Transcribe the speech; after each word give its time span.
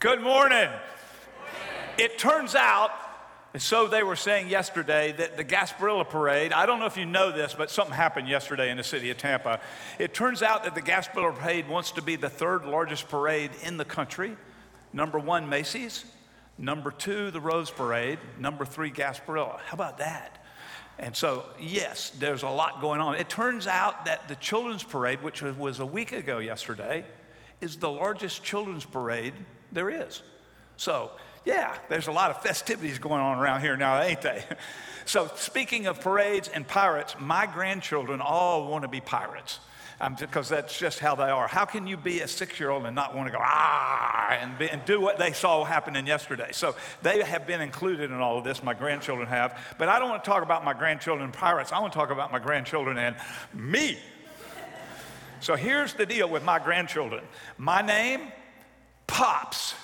Good 0.00 0.22
morning. 0.22 0.70
It 1.98 2.18
turns 2.18 2.54
out, 2.54 2.90
and 3.52 3.60
so 3.60 3.86
they 3.86 4.02
were 4.02 4.16
saying 4.16 4.48
yesterday, 4.48 5.12
that 5.12 5.36
the 5.36 5.44
Gasparilla 5.44 6.08
Parade, 6.08 6.54
I 6.54 6.64
don't 6.64 6.78
know 6.78 6.86
if 6.86 6.96
you 6.96 7.04
know 7.04 7.30
this, 7.30 7.52
but 7.52 7.70
something 7.70 7.94
happened 7.94 8.26
yesterday 8.26 8.70
in 8.70 8.78
the 8.78 8.82
city 8.82 9.10
of 9.10 9.18
Tampa. 9.18 9.60
It 9.98 10.14
turns 10.14 10.42
out 10.42 10.64
that 10.64 10.74
the 10.74 10.80
Gasparilla 10.80 11.34
Parade 11.34 11.68
wants 11.68 11.90
to 11.92 12.02
be 12.02 12.16
the 12.16 12.30
third 12.30 12.64
largest 12.64 13.10
parade 13.10 13.50
in 13.62 13.76
the 13.76 13.84
country. 13.84 14.38
Number 14.94 15.18
one, 15.18 15.50
Macy's. 15.50 16.06
Number 16.56 16.92
two, 16.92 17.30
the 17.30 17.40
Rose 17.42 17.70
Parade. 17.70 18.20
Number 18.38 18.64
three, 18.64 18.90
Gasparilla. 18.90 19.60
How 19.66 19.74
about 19.74 19.98
that? 19.98 20.42
And 20.98 21.14
so, 21.14 21.44
yes, 21.60 22.08
there's 22.18 22.42
a 22.42 22.48
lot 22.48 22.80
going 22.80 23.02
on. 23.02 23.16
It 23.16 23.28
turns 23.28 23.66
out 23.66 24.06
that 24.06 24.28
the 24.28 24.36
Children's 24.36 24.82
Parade, 24.82 25.22
which 25.22 25.42
was 25.42 25.78
a 25.78 25.84
week 25.84 26.12
ago 26.12 26.38
yesterday, 26.38 27.04
is 27.60 27.76
the 27.76 27.90
largest 27.90 28.42
children's 28.42 28.86
parade 28.86 29.34
there 29.72 29.90
is. 29.90 30.22
So, 30.76 31.10
yeah, 31.44 31.76
there's 31.88 32.06
a 32.06 32.12
lot 32.12 32.30
of 32.30 32.42
festivities 32.42 32.98
going 32.98 33.20
on 33.20 33.38
around 33.38 33.60
here 33.60 33.76
now, 33.76 34.00
ain't 34.00 34.22
they? 34.22 34.44
So, 35.06 35.28
speaking 35.34 35.86
of 35.86 36.00
parades 36.00 36.46
and 36.46 36.68
pirates, 36.68 37.16
my 37.18 37.46
grandchildren 37.46 38.20
all 38.20 38.68
want 38.68 38.82
to 38.82 38.88
be 38.88 39.00
pirates 39.00 39.58
because 40.18 40.48
that's 40.48 40.78
just 40.78 40.98
how 40.98 41.14
they 41.14 41.24
are. 41.24 41.46
How 41.46 41.64
can 41.64 41.86
you 41.86 41.96
be 41.96 42.20
a 42.20 42.28
six 42.28 42.58
year 42.58 42.70
old 42.70 42.86
and 42.86 42.94
not 42.94 43.14
want 43.14 43.26
to 43.26 43.32
go, 43.32 43.38
ah, 43.40 44.30
and, 44.30 44.56
be, 44.58 44.68
and 44.70 44.84
do 44.84 45.00
what 45.00 45.18
they 45.18 45.32
saw 45.32 45.64
happening 45.64 46.06
yesterday? 46.06 46.50
So 46.52 46.74
they 47.02 47.22
have 47.22 47.46
been 47.46 47.60
included 47.60 48.10
in 48.10 48.16
all 48.16 48.38
of 48.38 48.44
this, 48.44 48.62
my 48.62 48.72
grandchildren 48.72 49.28
have. 49.28 49.58
But 49.78 49.88
I 49.88 49.98
don't 49.98 50.08
want 50.08 50.24
to 50.24 50.30
talk 50.30 50.42
about 50.42 50.64
my 50.64 50.72
grandchildren 50.72 51.24
and 51.24 51.32
pirates, 51.32 51.72
I 51.72 51.80
want 51.80 51.92
to 51.92 51.98
talk 51.98 52.10
about 52.10 52.32
my 52.32 52.38
grandchildren 52.38 52.96
and 52.96 53.16
me. 53.52 53.98
So 55.40 55.56
here's 55.56 55.94
the 55.94 56.06
deal 56.06 56.28
with 56.28 56.44
my 56.44 56.58
grandchildren 56.58 57.24
my 57.58 57.82
name, 57.82 58.32
Pops. 59.10 59.74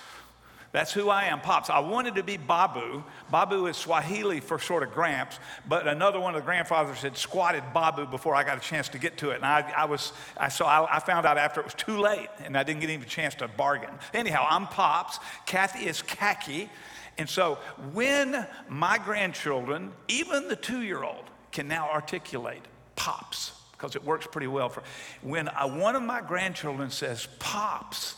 That's 0.72 0.92
who 0.92 1.08
I 1.08 1.24
am, 1.24 1.41
Pops. 1.41 1.70
I 1.70 1.78
wanted 1.78 2.16
to 2.16 2.22
be 2.22 2.36
Babu. 2.36 3.02
Babu 3.30 3.66
is 3.66 3.77
Swahili 3.77 4.41
for 4.41 4.58
sort 4.58 4.83
of 4.83 4.92
Gramps, 4.92 5.38
but 5.66 5.88
another 5.88 6.20
one 6.20 6.34
of 6.34 6.42
the 6.42 6.44
grandfathers 6.44 6.98
had 6.98 7.16
squatted 7.16 7.62
Babu 7.72 8.06
before 8.06 8.34
I 8.34 8.44
got 8.44 8.58
a 8.58 8.60
chance 8.60 8.88
to 8.91 8.98
get 8.98 9.16
to 9.18 9.30
it. 9.30 9.36
And 9.36 9.46
I, 9.46 9.72
I 9.77 9.84
was, 9.86 10.12
I, 10.36 10.48
so 10.48 10.66
I, 10.66 10.96
I 10.96 11.00
found 11.00 11.24
out 11.24 11.38
after 11.38 11.60
it 11.60 11.64
was 11.64 11.74
too 11.74 11.98
late, 11.98 12.28
and 12.44 12.58
I 12.58 12.62
didn't 12.62 12.80
get 12.80 12.91
even 12.91 13.06
a 13.06 13.08
chance 13.08 13.34
to 13.36 13.48
bargain. 13.48 13.91
Anyhow, 14.12 14.46
I'm 14.48 14.66
Pops. 14.66 15.18
Kathy 15.46 15.86
is 15.86 16.02
Khaki. 16.02 16.68
And 17.16 17.28
so 17.28 17.58
when 17.94 18.46
my 18.68 18.98
grandchildren, 18.98 19.92
even 20.08 20.48
the 20.48 20.56
two 20.56 20.83
year 20.83 21.02
old, 21.02 21.24
can 21.52 21.68
now 21.68 21.88
articulate 21.90 22.62
Pops, 22.96 23.52
because 23.72 23.96
it 23.96 24.05
works 24.05 24.27
pretty 24.30 24.46
well 24.46 24.68
for 24.68 24.83
when 25.22 25.48
I, 25.48 25.64
one 25.64 25.96
of 25.96 26.02
my 26.02 26.20
grandchildren 26.20 26.90
says 26.90 27.28
Pops, 27.38 28.16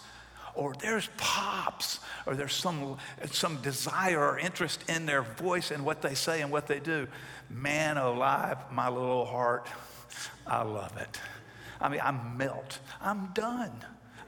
or 0.58 0.74
there's 0.80 1.08
pops, 1.16 2.00
or 2.26 2.34
there's 2.34 2.52
some, 2.52 2.96
some 3.30 3.56
desire 3.62 4.18
or 4.18 4.38
interest 4.38 4.82
in 4.88 5.06
their 5.06 5.22
voice 5.22 5.70
and 5.70 5.84
what 5.84 6.02
they 6.02 6.14
say 6.14 6.42
and 6.42 6.50
what 6.50 6.66
they 6.66 6.80
do. 6.80 7.06
Man 7.48 7.96
alive, 7.96 8.58
my 8.72 8.88
little 8.88 9.24
heart, 9.24 9.68
I 10.46 10.62
love 10.62 10.96
it. 10.96 11.20
I 11.80 11.88
mean, 11.88 12.00
I 12.02 12.10
melt. 12.10 12.80
I'm 13.00 13.28
done. 13.34 13.70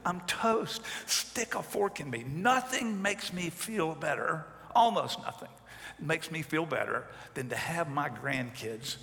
I'm 0.06 0.20
toast. 0.20 0.82
Stick 1.06 1.56
a 1.56 1.62
fork 1.62 1.98
in 1.98 2.08
me. 2.08 2.24
Nothing 2.26 3.02
makes 3.02 3.32
me 3.32 3.50
feel 3.50 3.96
better, 3.96 4.46
almost 4.72 5.20
nothing, 5.22 5.50
makes 5.98 6.30
me 6.30 6.42
feel 6.42 6.64
better 6.64 7.06
than 7.34 7.48
to 7.48 7.56
have 7.56 7.90
my 7.90 8.08
grandkids 8.08 8.98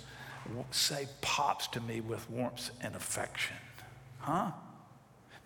say 0.70 1.06
pops 1.20 1.66
to 1.68 1.80
me 1.80 2.00
with 2.00 2.28
warmth 2.30 2.70
and 2.80 2.94
affection. 2.94 3.56
Huh? 4.20 4.52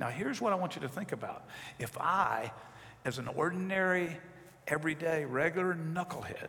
Now, 0.03 0.09
here's 0.09 0.41
what 0.41 0.53
I 0.53 0.57
want 0.57 0.75
you 0.75 0.83
to 0.83 0.89
think 0.89 1.13
about. 1.13 1.45
If 1.79 1.97
I, 1.97 2.51
as 3.05 3.19
an 3.19 3.29
ordinary, 3.29 4.17
everyday, 4.67 5.25
regular 5.25 5.75
knucklehead, 5.77 6.49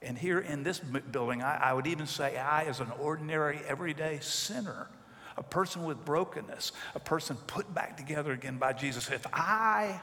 and 0.00 0.16
here 0.16 0.38
in 0.38 0.62
this 0.62 0.78
building, 0.78 1.42
I, 1.42 1.56
I 1.56 1.72
would 1.74 1.86
even 1.86 2.06
say 2.06 2.38
I, 2.38 2.62
as 2.62 2.80
an 2.80 2.90
ordinary, 2.98 3.60
everyday 3.68 4.20
sinner, 4.22 4.88
a 5.36 5.42
person 5.42 5.84
with 5.84 6.02
brokenness, 6.06 6.72
a 6.94 7.00
person 7.00 7.36
put 7.46 7.74
back 7.74 7.98
together 7.98 8.32
again 8.32 8.56
by 8.56 8.72
Jesus, 8.72 9.10
if 9.10 9.26
I 9.30 10.00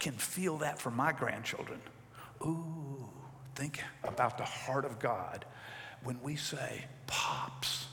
can 0.00 0.14
feel 0.14 0.56
that 0.56 0.80
for 0.80 0.90
my 0.90 1.12
grandchildren, 1.12 1.78
ooh, 2.42 3.08
think 3.54 3.84
about 4.02 4.36
the 4.36 4.44
heart 4.44 4.84
of 4.84 4.98
God 4.98 5.44
when 6.02 6.20
we 6.22 6.34
say, 6.34 6.86
Pops. 7.06 7.87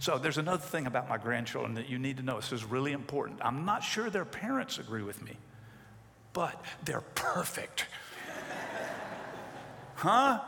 So 0.00 0.16
there's 0.16 0.38
another 0.38 0.62
thing 0.62 0.86
about 0.86 1.10
my 1.10 1.18
grandchildren 1.18 1.74
that 1.74 1.90
you 1.90 1.98
need 1.98 2.16
to 2.16 2.22
know. 2.22 2.36
This 2.36 2.52
is 2.52 2.64
really 2.64 2.92
important. 2.92 3.40
I'm 3.42 3.66
not 3.66 3.84
sure 3.84 4.08
their 4.08 4.24
parents 4.24 4.78
agree 4.78 5.02
with 5.02 5.22
me, 5.22 5.36
but 6.32 6.64
they're 6.82 7.02
perfect. 7.02 7.84
huh? 9.96 10.40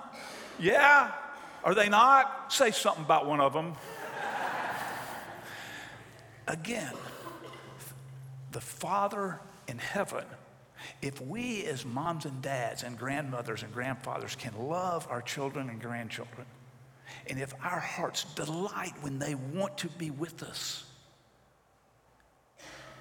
Yeah? 0.58 1.12
Are 1.64 1.74
they 1.74 1.90
not? 1.90 2.50
Say 2.50 2.70
something 2.70 3.04
about 3.04 3.26
one 3.26 3.42
of 3.42 3.52
them. 3.52 3.74
Again, 6.48 6.94
the 8.52 8.60
Father 8.60 9.38
in 9.68 9.76
heaven, 9.76 10.24
if 11.02 11.20
we 11.20 11.66
as 11.66 11.84
moms 11.84 12.24
and 12.24 12.40
dads 12.40 12.84
and 12.84 12.98
grandmothers 12.98 13.62
and 13.62 13.72
grandfathers 13.74 14.34
can 14.34 14.54
love 14.66 15.06
our 15.10 15.20
children 15.20 15.68
and 15.68 15.78
grandchildren, 15.78 16.46
and 17.28 17.38
if 17.40 17.54
our 17.62 17.80
hearts 17.80 18.24
delight 18.34 18.92
when 19.00 19.18
they 19.18 19.34
want 19.34 19.78
to 19.78 19.88
be 19.88 20.10
with 20.10 20.42
us, 20.42 20.84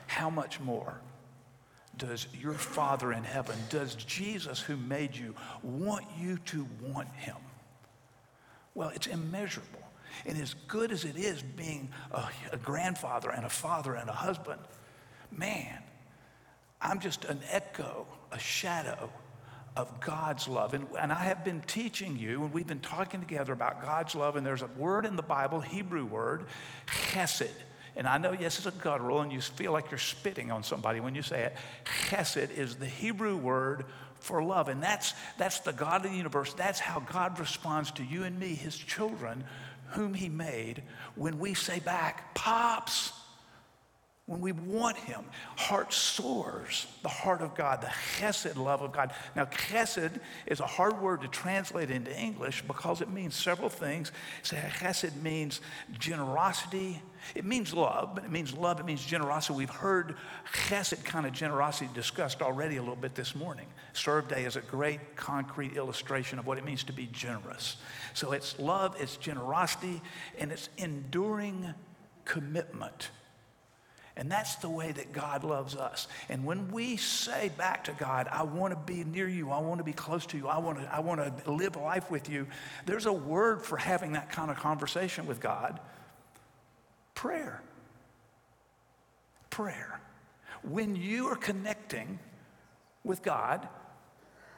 how 0.07 0.29
much 0.29 0.59
more 0.59 0.99
does 1.97 2.27
your 2.33 2.53
Father 2.53 3.13
in 3.13 3.23
heaven, 3.23 3.55
does 3.69 3.95
Jesus 3.95 4.59
who 4.59 4.75
made 4.77 5.15
you, 5.15 5.35
want 5.61 6.05
you 6.19 6.37
to 6.45 6.67
want 6.81 7.09
him? 7.15 7.35
Well, 8.73 8.89
it's 8.89 9.07
immeasurable. 9.07 9.81
And 10.25 10.37
as 10.37 10.53
good 10.67 10.91
as 10.91 11.05
it 11.05 11.15
is 11.15 11.41
being 11.41 11.89
a, 12.11 12.23
a 12.51 12.57
grandfather 12.57 13.29
and 13.29 13.45
a 13.45 13.49
father 13.49 13.95
and 13.95 14.09
a 14.09 14.13
husband, 14.13 14.61
man, 15.31 15.79
I'm 16.81 16.99
just 16.99 17.25
an 17.25 17.39
echo, 17.49 18.07
a 18.31 18.39
shadow 18.39 19.09
of 19.75 19.99
God's 20.01 20.47
love. 20.47 20.73
And, 20.73 20.87
and 20.99 21.11
I 21.11 21.23
have 21.23 21.45
been 21.45 21.61
teaching 21.61 22.17
you, 22.17 22.43
and 22.43 22.53
we've 22.53 22.67
been 22.67 22.81
talking 22.81 23.19
together 23.19 23.53
about 23.53 23.81
God's 23.81 24.15
love, 24.15 24.35
and 24.35 24.45
there's 24.45 24.61
a 24.61 24.69
word 24.77 25.05
in 25.05 25.15
the 25.15 25.21
Bible, 25.21 25.61
Hebrew 25.61 26.05
word, 26.05 26.45
chesed. 26.87 27.49
And 27.95 28.07
I 28.07 28.17
know, 28.17 28.31
yes, 28.33 28.57
it's 28.57 28.67
a 28.67 28.71
guttural, 28.71 29.21
and 29.21 29.31
you 29.31 29.41
feel 29.41 29.71
like 29.71 29.91
you're 29.91 29.97
spitting 29.97 30.51
on 30.51 30.63
somebody 30.63 30.99
when 30.99 31.15
you 31.15 31.21
say 31.21 31.43
it. 31.43 31.55
Chesed 32.07 32.57
is 32.57 32.75
the 32.75 32.85
Hebrew 32.85 33.37
word 33.37 33.85
for 34.15 34.43
love. 34.43 34.67
And 34.67 34.81
that's, 34.81 35.13
that's 35.37 35.59
the 35.61 35.73
God 35.73 36.05
of 36.05 36.11
the 36.11 36.17
universe. 36.17 36.53
That's 36.53 36.79
how 36.79 36.99
God 36.99 37.39
responds 37.39 37.91
to 37.91 38.03
you 38.03 38.23
and 38.23 38.39
me, 38.39 38.55
his 38.55 38.77
children, 38.77 39.43
whom 39.87 40.13
he 40.13 40.29
made, 40.29 40.83
when 41.15 41.39
we 41.39 41.53
say 41.53 41.79
back, 41.79 42.33
Pops 42.33 43.13
when 44.31 44.39
we 44.39 44.53
want 44.53 44.95
him. 44.95 45.25
Heart 45.57 45.91
soars, 45.91 46.87
the 47.03 47.09
heart 47.09 47.41
of 47.41 47.53
God, 47.53 47.81
the 47.81 47.87
chesed 47.87 48.55
love 48.55 48.81
of 48.81 48.93
God. 48.93 49.11
Now, 49.35 49.43
chesed 49.43 50.21
is 50.47 50.61
a 50.61 50.65
hard 50.65 51.01
word 51.01 51.21
to 51.21 51.27
translate 51.27 51.91
into 51.91 52.17
English 52.17 52.63
because 52.65 53.01
it 53.01 53.09
means 53.09 53.35
several 53.35 53.67
things. 53.67 54.13
So 54.41 54.55
chesed 54.55 55.21
means 55.21 55.59
generosity. 55.99 57.01
It 57.35 57.43
means 57.43 57.73
love, 57.73 58.15
but 58.15 58.23
it 58.23 58.31
means 58.31 58.53
love, 58.53 58.79
it 58.79 58.85
means 58.85 59.05
generosity. 59.05 59.57
We've 59.57 59.69
heard 59.69 60.15
chesed 60.53 61.03
kind 61.03 61.25
of 61.25 61.33
generosity 61.33 61.89
discussed 61.93 62.41
already 62.41 62.77
a 62.77 62.81
little 62.81 62.95
bit 62.95 63.13
this 63.13 63.35
morning. 63.35 63.67
Serve 63.91 64.29
Day 64.29 64.45
is 64.45 64.55
a 64.55 64.61
great 64.61 65.17
concrete 65.17 65.75
illustration 65.75 66.39
of 66.39 66.47
what 66.47 66.57
it 66.57 66.63
means 66.63 66.85
to 66.85 66.93
be 66.93 67.07
generous. 67.07 67.75
So 68.13 68.31
it's 68.31 68.57
love, 68.59 68.95
it's 68.97 69.17
generosity, 69.17 70.01
and 70.39 70.53
it's 70.53 70.69
enduring 70.77 71.73
commitment 72.23 73.09
and 74.21 74.31
that's 74.31 74.53
the 74.57 74.69
way 74.69 74.91
that 74.91 75.13
God 75.13 75.43
loves 75.43 75.75
us. 75.75 76.07
And 76.29 76.45
when 76.45 76.71
we 76.71 76.95
say 76.97 77.49
back 77.57 77.85
to 77.85 77.91
God, 77.93 78.27
I 78.31 78.43
want 78.43 78.71
to 78.71 78.93
be 78.93 79.03
near 79.03 79.27
you, 79.27 79.49
I 79.49 79.57
want 79.57 79.79
to 79.79 79.83
be 79.83 79.93
close 79.93 80.27
to 80.27 80.37
you, 80.37 80.47
I 80.47 80.59
want 80.59 80.77
to, 80.77 80.95
I 80.95 80.99
want 80.99 81.43
to 81.43 81.51
live 81.51 81.75
life 81.75 82.11
with 82.11 82.29
you, 82.29 82.45
there's 82.85 83.07
a 83.07 83.11
word 83.11 83.63
for 83.63 83.77
having 83.77 84.11
that 84.11 84.29
kind 84.29 84.51
of 84.51 84.57
conversation 84.57 85.25
with 85.25 85.39
God 85.39 85.79
prayer. 87.15 87.63
Prayer. 89.49 89.99
When 90.61 90.95
you 90.95 91.25
are 91.29 91.35
connecting 91.35 92.19
with 93.03 93.23
God, 93.23 93.67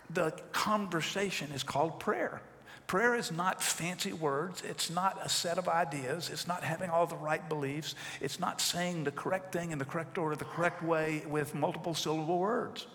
the 0.10 0.32
conversation 0.52 1.52
is 1.54 1.64
called 1.64 2.02
prayer. 2.02 2.42
Prayer 2.88 3.16
is 3.16 3.32
not 3.32 3.62
fancy 3.62 4.14
words. 4.14 4.62
It's 4.62 4.90
not 4.90 5.20
a 5.24 5.30
set 5.30 5.58
of 5.58 5.68
ideas. 5.68 6.30
It's 6.30 6.48
not 6.48 6.64
having 6.64 6.90
all 6.90 7.08
the 7.08 7.16
right 7.16 7.48
beliefs. 7.48 7.96
It's 8.22 8.40
not 8.40 8.62
saying 8.62 9.06
the 9.06 9.12
correct 9.12 9.54
thing 9.54 9.72
in 9.72 9.80
the 9.80 9.86
correct 9.86 10.18
order, 10.18 10.36
the 10.36 10.46
correct 10.46 10.84
way 10.84 11.24
with 11.28 11.56
multiple 11.56 11.96
syllable 11.96 12.40
words. 12.40 12.86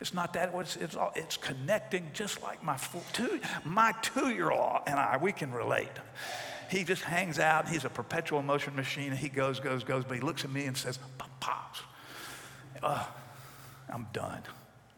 It's 0.00 0.14
not 0.14 0.32
that. 0.32 0.52
It's, 0.54 0.76
it's, 0.76 0.96
all, 0.96 1.12
it's 1.14 1.36
connecting 1.36 2.10
just 2.14 2.42
like 2.42 2.62
my 2.64 2.78
two, 3.12 3.40
my 3.64 3.92
two-year-old 4.00 4.80
and 4.86 4.98
I, 4.98 5.18
we 5.18 5.32
can 5.32 5.52
relate. 5.52 5.90
He 6.70 6.84
just 6.84 7.02
hangs 7.02 7.38
out. 7.38 7.68
He's 7.68 7.84
a 7.84 7.90
perpetual 7.90 8.42
motion 8.42 8.74
machine. 8.74 9.12
He 9.12 9.28
goes, 9.28 9.60
goes, 9.60 9.84
goes, 9.84 10.04
but 10.04 10.14
he 10.14 10.20
looks 10.22 10.44
at 10.44 10.50
me 10.50 10.64
and 10.64 10.76
says, 10.76 10.98
Pops. 11.40 11.80
Uh, 12.82 13.04
I'm 13.92 14.06
done. 14.12 14.42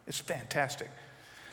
It's 0.07 0.21
fantastic. 0.21 0.91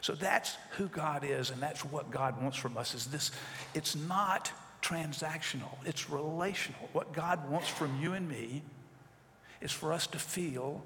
So 0.02 0.14
that's 0.14 0.56
who 0.72 0.88
God 0.88 1.24
is, 1.24 1.50
and 1.50 1.62
that's 1.62 1.84
what 1.84 2.12
God 2.12 2.42
wants 2.42 2.58
from 2.58 2.78
us. 2.78 2.96
Is 2.96 3.08
this? 3.08 3.32
It's 3.74 3.96
not 3.96 4.52
transactional. 4.82 5.70
It's 5.86 6.10
relational. 6.10 6.90
What 6.94 7.14
God 7.14 7.50
wants 7.50 7.68
from 7.68 8.02
you 8.02 8.14
and 8.14 8.28
me 8.28 8.64
is 9.62 9.72
for 9.72 9.92
us 9.92 10.08
to 10.08 10.20
feel 10.20 10.82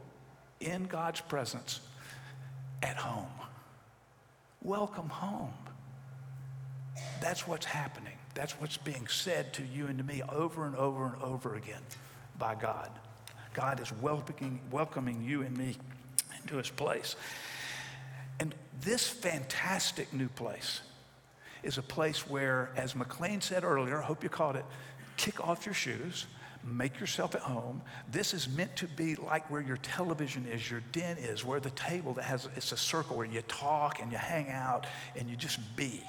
in 0.60 0.86
God's 0.86 1.22
presence 1.22 1.80
at 2.82 2.98
home. 2.98 3.28
Welcome 4.64 5.10
home. 5.10 5.54
That's 7.22 7.48
what's 7.48 7.66
happening. 7.66 8.14
That's 8.34 8.54
what's 8.60 8.78
being 8.78 9.08
said 9.08 9.54
to 9.54 9.64
you 9.64 9.88
and 9.88 9.98
to 10.00 10.04
me 10.04 10.22
over 10.30 10.66
and 10.66 10.76
over 10.76 11.06
and 11.06 11.22
over 11.22 11.56
again 11.56 11.82
by 12.40 12.56
God. 12.56 12.90
God 13.54 13.80
is 13.80 13.92
welcoming, 14.02 14.60
welcoming 14.72 15.24
you 15.24 15.44
and 15.44 15.56
me 15.56 15.76
into 16.42 16.58
his 16.58 16.70
place. 16.70 17.16
And 18.40 18.56
this 18.82 19.08
fantastic 19.08 20.14
new 20.14 20.28
place 20.30 20.82
is 21.64 21.78
a 21.78 21.82
place 21.82 22.28
where, 22.30 22.72
as 22.76 22.96
McLean 22.96 23.42
said 23.42 23.64
earlier, 23.64 24.02
I 24.02 24.06
hope 24.06 24.24
you 24.24 24.30
caught 24.30 24.56
it, 24.56 24.66
kick 25.18 25.46
off 25.48 25.66
your 25.66 25.76
shoes, 25.76 26.26
make 26.64 27.00
yourself 27.00 27.36
at 27.36 27.42
home. 27.42 27.82
This 28.12 28.34
is 28.34 28.50
meant 28.50 28.76
to 28.78 28.88
be 28.88 29.16
like 29.16 29.50
where 29.50 29.62
your 29.62 29.78
television 29.78 30.46
is, 30.46 30.70
your 30.70 30.82
den 30.92 31.18
is, 31.18 31.44
where 31.44 31.60
the 31.60 31.72
table 31.72 32.14
that 32.14 32.24
has, 32.24 32.48
it's 32.56 32.72
a 32.72 32.78
circle 32.78 33.18
where 33.18 33.26
you 33.26 33.42
talk 33.44 34.02
and 34.02 34.12
you 34.12 34.18
hang 34.18 34.50
out 34.50 34.88
and 35.16 35.30
you 35.30 35.36
just 35.36 35.60
be. 35.76 36.04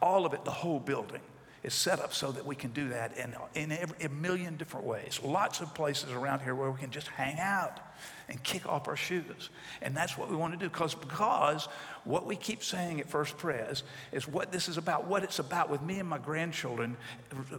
All 0.00 0.26
of 0.26 0.34
it, 0.34 0.44
the 0.44 0.50
whole 0.50 0.80
building 0.80 1.20
is 1.62 1.72
set 1.72 1.98
up 2.00 2.12
so 2.12 2.30
that 2.30 2.44
we 2.44 2.54
can 2.54 2.70
do 2.72 2.90
that 2.90 3.16
in, 3.16 3.34
in 3.54 3.72
every, 3.72 3.96
a 4.04 4.08
million 4.10 4.56
different 4.56 4.86
ways. 4.86 5.18
Lots 5.24 5.60
of 5.60 5.74
places 5.74 6.10
around 6.12 6.40
here 6.40 6.54
where 6.54 6.70
we 6.70 6.78
can 6.78 6.90
just 6.90 7.08
hang 7.08 7.38
out 7.38 7.80
and 8.28 8.42
kick 8.42 8.66
off 8.66 8.88
our 8.88 8.96
shoes. 8.96 9.50
And 9.82 9.96
that's 9.96 10.16
what 10.16 10.30
we 10.30 10.36
want 10.36 10.54
to 10.54 10.58
do 10.58 10.68
because, 10.68 10.94
because 10.94 11.68
what 12.04 12.26
we 12.26 12.36
keep 12.36 12.62
saying 12.62 13.00
at 13.00 13.08
First 13.08 13.36
Pres 13.36 13.82
is 14.12 14.26
what 14.26 14.52
this 14.52 14.68
is 14.68 14.76
about, 14.76 15.06
what 15.06 15.22
it's 15.22 15.38
about 15.38 15.70
with 15.70 15.82
me 15.82 15.98
and 15.98 16.08
my 16.08 16.18
grandchildren, 16.18 16.96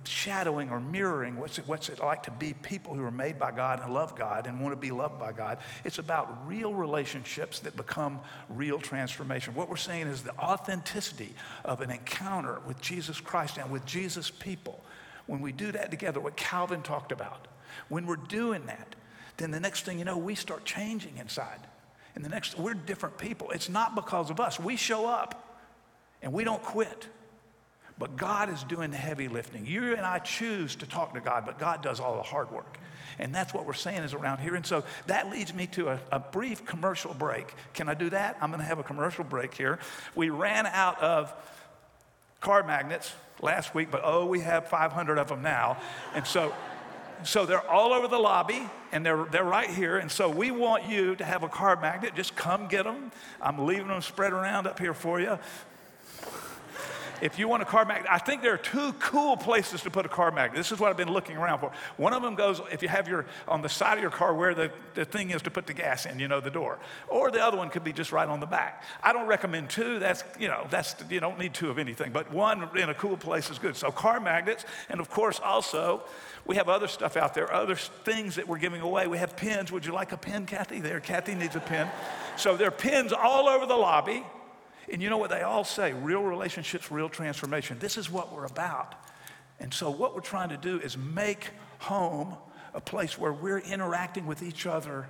shadowing 0.06 0.70
or 0.70 0.80
mirroring 0.80 1.38
what's 1.38 1.60
it, 1.60 1.68
what's 1.68 1.90
it 1.90 2.00
like 2.00 2.24
to 2.24 2.32
be 2.32 2.54
people 2.54 2.94
who 2.94 3.04
are 3.04 3.12
made 3.12 3.38
by 3.38 3.52
God 3.52 3.82
and 3.84 3.94
love 3.94 4.16
God 4.16 4.48
and 4.48 4.60
want 4.60 4.74
to 4.74 4.80
be 4.80 4.92
loved 4.92 5.20
by 5.20 5.32
God. 5.32 5.60
It's 5.84 6.00
about 6.00 6.48
real 6.48 6.74
relationships 6.74 7.60
that 7.60 7.76
become 7.76 8.20
real 8.50 8.80
transformation. 8.80 9.54
What 9.54 9.70
we're 9.70 9.76
saying 9.76 10.08
is 10.08 10.24
the 10.24 10.38
authenticity 10.38 11.34
of 11.64 11.82
an 11.82 11.92
encounter 11.92 12.60
with 12.66 12.82
Jesus 12.82 13.20
Christ 13.20 13.58
and 13.58 13.70
with 13.72 13.86
Jesus' 13.86 14.30
people. 14.32 14.84
When 15.28 15.42
we 15.42 15.52
do 15.52 15.72
that 15.72 15.92
together, 15.92 16.20
what 16.20 16.36
Calvin 16.36 16.82
talked 16.82 17.12
about, 17.12 17.48
when 17.90 18.06
we're 18.06 18.16
doing 18.16 18.66
that, 18.68 18.96
then 19.38 19.52
the 19.52 19.60
next 19.60 19.86
thing 19.86 20.00
you 20.00 20.06
know, 20.06 20.18
we 20.18 20.36
start 20.36 20.66
changing 20.66 21.18
inside. 21.18 21.60
And 22.16 22.24
the 22.24 22.30
next, 22.30 22.58
we're 22.58 22.74
different 22.74 23.18
people. 23.18 23.52
It's 23.52 23.70
not 23.70 23.94
because 23.96 24.30
of 24.30 24.40
us. 24.40 24.60
We 24.60 24.78
show 24.78 25.06
up 25.06 25.60
and 26.22 26.32
we 26.32 26.44
don't 26.44 26.64
quit. 26.64 27.08
But 27.98 28.18
God 28.18 28.50
is 28.50 28.64
doing 28.64 28.92
the 28.92 28.98
heavy 28.98 29.28
lifting. 29.28 29.66
You 29.66 29.94
and 29.94 30.06
I 30.06 30.20
choose 30.20 30.76
to 30.78 30.86
talk 30.86 31.14
to 31.14 31.22
God, 31.22 31.46
but 31.46 31.60
God 31.60 31.82
does 31.82 32.00
all 32.00 32.16
the 32.18 32.24
hard 32.24 32.52
work. 32.52 32.78
And 33.20 33.34
that's 33.34 33.54
what 33.54 33.66
we're 33.66 33.74
saying 33.74 34.04
is 34.04 34.14
around 34.14 34.40
here. 34.40 34.56
And 34.56 34.66
so 34.66 34.84
that 35.08 35.30
leads 35.30 35.54
me 35.54 35.68
to 35.68 35.90
a, 35.90 36.00
a 36.12 36.20
brief 36.20 36.66
commercial 36.66 37.14
break. 37.14 37.54
Can 37.74 37.88
I 37.88 37.94
do 37.94 38.10
that? 38.10 38.38
I'm 38.42 38.50
going 38.50 38.60
to 38.60 38.66
have 38.66 38.80
a 38.80 38.84
commercial 38.84 39.24
break 39.24 39.54
here. 39.54 39.80
We 40.14 40.30
ran 40.30 40.66
out 40.66 41.02
of 41.02 41.34
car 42.42 42.64
magnets 42.64 43.14
last 43.42 43.74
week, 43.74 43.90
but 43.92 44.02
oh, 44.04 44.26
we 44.26 44.42
have 44.42 44.68
500 44.68 45.18
of 45.18 45.30
them 45.30 45.42
now. 45.42 45.78
And 46.14 46.28
so 46.28 46.54
so 47.24 47.46
they're 47.46 47.68
all 47.70 47.94
over 47.94 48.08
the 48.08 48.18
lobby 48.18 48.68
and 48.92 49.06
they're, 49.06 49.26
they're 49.26 49.44
right 49.44 49.70
here. 49.70 49.98
And 49.98 50.12
so 50.12 50.30
we 50.30 50.52
want 50.52 50.88
you 50.88 51.16
to 51.16 51.26
have 51.26 51.44
a 51.44 51.50
car 51.50 51.80
magnet. 51.80 52.16
Just 52.16 52.36
come 52.36 52.68
get 52.68 52.84
them. 52.84 53.12
I'm 53.42 53.66
leaving 53.66 53.88
them 53.88 54.02
spread 54.02 54.34
around 54.34 54.68
up 54.68 54.80
here 54.80 54.94
for 54.94 55.20
you. 55.20 55.38
If 57.22 57.40
you 57.40 57.48
want 57.48 57.62
a 57.62 57.66
car 57.66 57.86
magnet, 57.86 58.08
I 58.12 58.20
think 58.20 58.42
there 58.42 58.54
are 58.54 58.58
two 58.58 58.94
cool 58.94 59.38
places 59.38 59.82
to 59.84 59.90
put 59.90 60.06
a 60.06 60.10
car 60.10 60.32
magnet. 60.32 60.58
This 60.58 60.72
is 60.72 60.80
what 60.80 60.90
I've 60.90 60.98
been 60.98 61.12
looking 61.12 61.38
around 61.38 61.60
for. 61.60 61.72
One 61.98 62.14
of 62.14 62.22
them 62.22 62.36
goes 62.36 62.62
if 62.72 62.82
you 62.82 62.90
have 62.90 63.08
your 63.08 63.26
on 63.48 63.62
the 63.62 63.70
side 63.70 63.98
of 63.98 64.02
your 64.02 64.12
car 64.12 64.34
where 64.34 64.54
the, 64.54 64.72
the 64.94 65.06
thing 65.06 65.32
is 65.32 65.42
to 65.44 65.52
put 65.52 65.68
the 65.68 65.74
gas 65.74 66.06
in, 66.06 66.20
you 66.20 66.28
know, 66.28 66.40
the 66.40 66.50
door. 66.50 66.80
Or 67.08 67.32
the 67.32 67.44
other 67.44 67.58
one 67.58 67.70
could 67.70 67.84
be 67.84 67.94
just 67.94 68.12
right 68.12 68.28
on 68.28 68.40
the 68.40 68.46
back. 68.46 68.84
I 69.02 69.14
don't 69.14 69.28
recommend 69.28 69.70
two. 69.70 70.00
That's, 70.00 70.24
you 70.40 70.48
know, 70.48 70.68
that's 70.70 70.96
you 71.10 71.20
don't 71.20 71.40
need 71.40 71.54
two 71.54 71.70
of 71.70 71.78
anything, 71.78 72.12
but 72.12 72.32
one 72.32 72.70
in 72.78 72.90
a 72.90 72.94
cool 72.94 73.18
place 73.18 73.50
is 73.50 73.60
good. 73.60 73.76
So 73.76 73.92
car 73.92 74.20
magnets, 74.20 74.66
and 74.90 75.00
of 75.00 75.10
course 75.10 75.40
also 75.40 76.04
we 76.46 76.58
have 76.58 76.70
other 76.70 76.88
stuff 76.88 77.18
out 77.18 77.34
there, 77.34 77.52
other 77.52 77.76
things 77.76 78.36
that 78.36 78.48
we're 78.48 78.60
giving 78.60 78.82
away. 78.82 79.08
We 79.08 79.18
have 79.18 79.36
pins. 79.36 79.72
Would 79.72 79.86
you 79.86 79.94
like 79.94 80.12
a 80.12 80.18
pin, 80.18 80.46
Kathy? 80.46 80.80
There, 80.80 81.00
Kathy 81.00 81.36
needs 81.36 81.56
a 81.56 81.60
pin. 81.60 81.88
So 82.38 82.56
there 82.56 82.68
are 82.68 82.72
pins 82.72 83.14
all 83.14 83.48
over 83.48 83.66
the 83.66 83.76
lobby. 83.76 84.24
And 84.92 85.02
you 85.02 85.10
know 85.10 85.18
what 85.18 85.30
they 85.30 85.42
all 85.42 85.64
say 85.64 85.94
real 85.94 86.22
relationships, 86.22 86.92
real 86.92 87.10
transformation. 87.10 87.78
This 87.80 87.98
is 87.98 88.10
what 88.10 88.34
we're 88.34 88.46
about. 88.46 88.96
And 89.60 89.74
so, 89.74 89.90
what 89.90 90.14
we're 90.14 90.22
trying 90.22 90.50
to 90.50 90.58
do 90.58 90.80
is 90.80 90.98
make 90.98 91.50
home 91.80 92.36
a 92.74 92.82
place 92.82 93.18
where 93.18 93.34
we're 93.34 93.60
interacting 93.60 94.26
with 94.26 94.44
each 94.44 94.66
other 94.66 95.08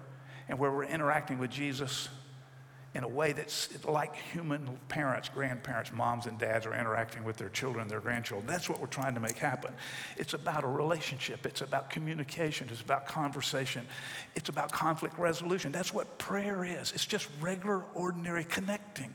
and 0.48 0.60
where 0.60 0.72
we're 0.72 0.86
interacting 0.86 1.40
with 1.40 1.50
Jesus 1.50 2.10
in 2.96 3.04
a 3.04 3.08
way 3.08 3.34
that's 3.34 3.84
like 3.84 4.16
human 4.32 4.80
parents, 4.88 5.28
grandparents, 5.28 5.92
moms, 5.92 6.28
and 6.28 6.40
dads 6.40 6.66
are 6.66 6.74
interacting 6.74 7.26
with 7.26 7.36
their 7.36 7.50
children, 7.50 7.90
their 7.90 8.00
grandchildren. 8.00 8.48
That's 8.48 8.70
what 8.70 8.80
we're 8.80 8.88
trying 8.88 9.16
to 9.16 9.20
make 9.20 9.38
happen. 9.38 9.74
It's 10.16 10.34
about 10.34 10.64
a 10.64 10.68
relationship, 10.68 11.46
it's 11.46 11.60
about 11.60 11.90
communication, 11.90 12.70
it's 12.72 12.82
about 12.82 13.06
conversation, 13.06 13.86
it's 14.36 14.48
about 14.48 14.72
conflict 14.72 15.20
resolution. 15.20 15.74
That's 15.74 15.94
what 15.94 16.18
prayer 16.18 16.64
is. 16.64 16.94
It's 16.94 17.06
just 17.06 17.28
regular, 17.42 17.84
ordinary 17.96 18.46
connecting. 18.46 19.14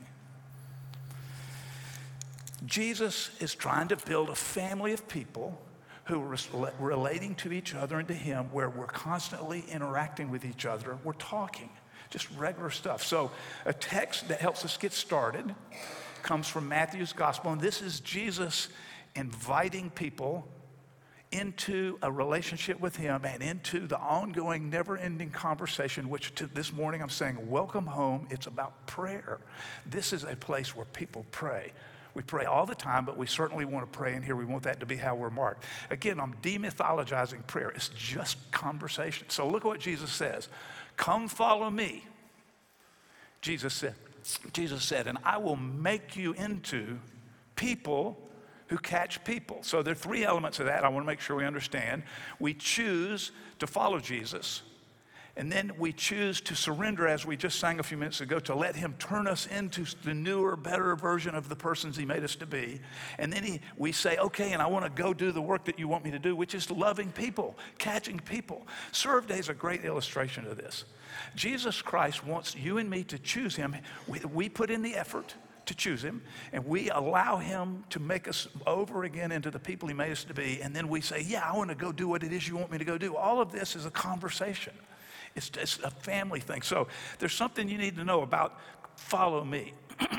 Jesus 2.65 3.31
is 3.39 3.55
trying 3.55 3.87
to 3.87 3.97
build 3.97 4.29
a 4.29 4.35
family 4.35 4.93
of 4.93 5.07
people 5.07 5.59
who 6.05 6.21
are 6.21 6.73
relating 6.79 7.35
to 7.35 7.51
each 7.51 7.73
other 7.73 7.99
and 7.99 8.07
to 8.07 8.13
Him, 8.13 8.45
where 8.51 8.69
we're 8.69 8.85
constantly 8.85 9.63
interacting 9.71 10.29
with 10.29 10.45
each 10.45 10.65
other, 10.65 10.97
we're 11.03 11.13
talking, 11.13 11.69
just 12.09 12.29
regular 12.37 12.69
stuff. 12.69 13.03
So, 13.03 13.31
a 13.65 13.73
text 13.73 14.27
that 14.27 14.39
helps 14.39 14.65
us 14.65 14.77
get 14.77 14.93
started 14.93 15.55
comes 16.23 16.47
from 16.47 16.67
Matthew's 16.67 17.13
Gospel, 17.13 17.51
and 17.51 17.61
this 17.61 17.81
is 17.81 17.99
Jesus 17.99 18.67
inviting 19.15 19.89
people 19.89 20.47
into 21.31 21.97
a 22.01 22.11
relationship 22.11 22.79
with 22.79 22.95
Him 22.95 23.23
and 23.23 23.41
into 23.41 23.87
the 23.87 23.97
ongoing, 23.97 24.69
never 24.69 24.97
ending 24.97 25.29
conversation, 25.29 26.09
which 26.09 26.33
this 26.53 26.73
morning 26.73 27.01
I'm 27.01 27.09
saying, 27.09 27.49
Welcome 27.49 27.85
home. 27.85 28.27
It's 28.29 28.47
about 28.47 28.85
prayer. 28.85 29.39
This 29.85 30.13
is 30.13 30.23
a 30.23 30.35
place 30.35 30.75
where 30.75 30.85
people 30.85 31.25
pray. 31.31 31.71
We 32.13 32.23
pray 32.23 32.45
all 32.45 32.65
the 32.65 32.75
time, 32.75 33.05
but 33.05 33.17
we 33.17 33.25
certainly 33.25 33.65
want 33.65 33.91
to 33.91 33.97
pray 33.97 34.15
in 34.15 34.21
here. 34.21 34.35
We 34.35 34.45
want 34.45 34.63
that 34.63 34.79
to 34.81 34.85
be 34.85 34.97
how 34.97 35.15
we're 35.15 35.29
marked. 35.29 35.63
Again, 35.89 36.19
I'm 36.19 36.33
demythologizing 36.41 37.47
prayer. 37.47 37.69
It's 37.69 37.89
just 37.89 38.51
conversation. 38.51 39.29
So 39.29 39.47
look 39.47 39.63
at 39.63 39.67
what 39.67 39.79
Jesus 39.79 40.11
says. 40.11 40.49
Come 40.97 41.27
follow 41.27 41.69
me. 41.69 42.05
Jesus 43.41 43.73
said, 43.73 43.95
Jesus 44.53 44.83
said, 44.83 45.07
and 45.07 45.17
I 45.23 45.37
will 45.37 45.55
make 45.55 46.15
you 46.15 46.33
into 46.33 46.99
people 47.55 48.17
who 48.67 48.77
catch 48.77 49.23
people. 49.23 49.59
So 49.61 49.81
there 49.81 49.93
are 49.93 49.95
three 49.95 50.23
elements 50.23 50.59
of 50.59 50.67
that 50.67 50.83
I 50.85 50.89
want 50.89 51.03
to 51.03 51.07
make 51.07 51.19
sure 51.19 51.35
we 51.35 51.45
understand. 51.45 52.03
We 52.39 52.53
choose 52.53 53.31
to 53.59 53.67
follow 53.67 53.99
Jesus. 53.99 54.61
And 55.37 55.49
then 55.49 55.71
we 55.77 55.93
choose 55.93 56.41
to 56.41 56.55
surrender, 56.55 57.07
as 57.07 57.25
we 57.25 57.37
just 57.37 57.57
sang 57.57 57.79
a 57.79 57.83
few 57.83 57.97
minutes 57.97 58.19
ago, 58.19 58.39
to 58.39 58.55
let 58.55 58.75
Him 58.75 58.95
turn 58.99 59.27
us 59.27 59.47
into 59.47 59.85
the 60.03 60.13
newer, 60.13 60.57
better 60.57 60.93
version 60.95 61.35
of 61.35 61.47
the 61.47 61.55
persons 61.55 61.95
He 61.95 62.03
made 62.03 62.23
us 62.23 62.35
to 62.37 62.45
be. 62.45 62.81
And 63.17 63.31
then 63.31 63.43
he, 63.43 63.61
we 63.77 63.93
say, 63.93 64.17
okay, 64.17 64.51
and 64.51 64.61
I 64.61 64.67
want 64.67 64.83
to 64.83 64.91
go 64.91 65.13
do 65.13 65.31
the 65.31 65.41
work 65.41 65.65
that 65.65 65.79
you 65.79 65.87
want 65.87 66.03
me 66.03 66.11
to 66.11 66.19
do, 66.19 66.35
which 66.35 66.53
is 66.53 66.69
loving 66.69 67.11
people, 67.11 67.57
catching 67.77 68.19
people. 68.19 68.67
Serve 68.91 69.27
Day 69.27 69.39
is 69.39 69.47
a 69.47 69.53
great 69.53 69.85
illustration 69.85 70.45
of 70.45 70.57
this. 70.57 70.83
Jesus 71.35 71.81
Christ 71.81 72.25
wants 72.25 72.55
you 72.55 72.77
and 72.77 72.89
me 72.89 73.05
to 73.05 73.17
choose 73.17 73.55
Him. 73.55 73.75
We, 74.07 74.19
we 74.19 74.49
put 74.49 74.69
in 74.69 74.81
the 74.81 74.95
effort 74.95 75.33
to 75.67 75.75
choose 75.75 76.03
him, 76.03 76.23
and 76.51 76.65
we 76.65 76.89
allow 76.89 77.37
him 77.37 77.83
to 77.91 77.99
make 77.99 78.27
us 78.27 78.47
over 78.65 79.03
again 79.03 79.31
into 79.31 79.51
the 79.51 79.59
people 79.59 79.87
he 79.87 79.93
made 79.93 80.11
us 80.11 80.23
to 80.23 80.33
be, 80.33 80.59
and 80.61 80.75
then 80.75 80.87
we 80.89 81.01
say, 81.01 81.21
Yeah, 81.21 81.47
I 81.47 81.55
want 81.55 81.69
to 81.69 81.75
go 81.75 81.91
do 81.91 82.07
what 82.07 82.23
it 82.23 82.33
is 82.33 82.47
you 82.47 82.57
want 82.57 82.71
me 82.71 82.79
to 82.79 82.83
go 82.83 82.97
do. 82.97 83.15
All 83.15 83.39
of 83.39 83.51
this 83.51 83.75
is 83.75 83.85
a 83.85 83.91
conversation. 83.91 84.73
It's 85.35 85.49
just 85.49 85.81
a 85.83 85.89
family 85.89 86.39
thing. 86.39 86.61
So 86.61 86.87
there's 87.19 87.33
something 87.33 87.69
you 87.69 87.77
need 87.77 87.95
to 87.97 88.03
know 88.03 88.21
about 88.21 88.59
follow 88.95 89.43
me. 89.43 89.73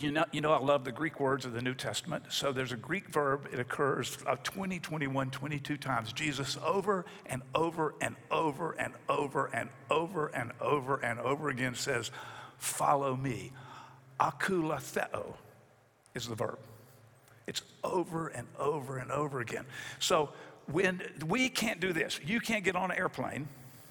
you 0.00 0.12
know, 0.12 0.24
you 0.32 0.40
know, 0.40 0.52
I 0.52 0.58
love 0.58 0.84
the 0.84 0.92
Greek 0.92 1.20
words 1.20 1.44
of 1.44 1.52
the 1.52 1.62
New 1.62 1.74
Testament. 1.74 2.24
So 2.30 2.52
there's 2.52 2.72
a 2.72 2.76
Greek 2.76 3.08
verb, 3.08 3.48
it 3.52 3.58
occurs 3.58 4.18
uh, 4.26 4.36
20, 4.42 4.78
21, 4.80 5.30
22 5.30 5.76
times. 5.76 6.12
Jesus 6.12 6.58
over 6.64 7.06
and 7.26 7.42
over 7.54 7.94
and 8.00 8.16
over 8.30 8.72
and 8.72 8.92
over 9.08 9.46
and 9.46 9.70
over 9.90 10.26
and 10.28 10.52
over 10.60 10.96
and 10.96 11.20
over 11.20 11.48
again 11.48 11.74
says, 11.74 12.10
Follow 12.58 13.16
me. 13.16 13.52
Akoloutheo 14.18 15.34
is 16.14 16.26
the 16.26 16.34
verb. 16.34 16.58
It's 17.46 17.62
over 17.82 18.28
and 18.28 18.46
over 18.58 18.98
and 18.98 19.10
over 19.10 19.40
again. 19.40 19.64
So 20.00 20.30
when 20.70 21.02
we 21.26 21.48
can't 21.48 21.80
do 21.80 21.92
this, 21.92 22.20
you 22.24 22.40
can't 22.40 22.64
get 22.64 22.76
on 22.76 22.90
an 22.90 22.98
airplane 22.98 23.48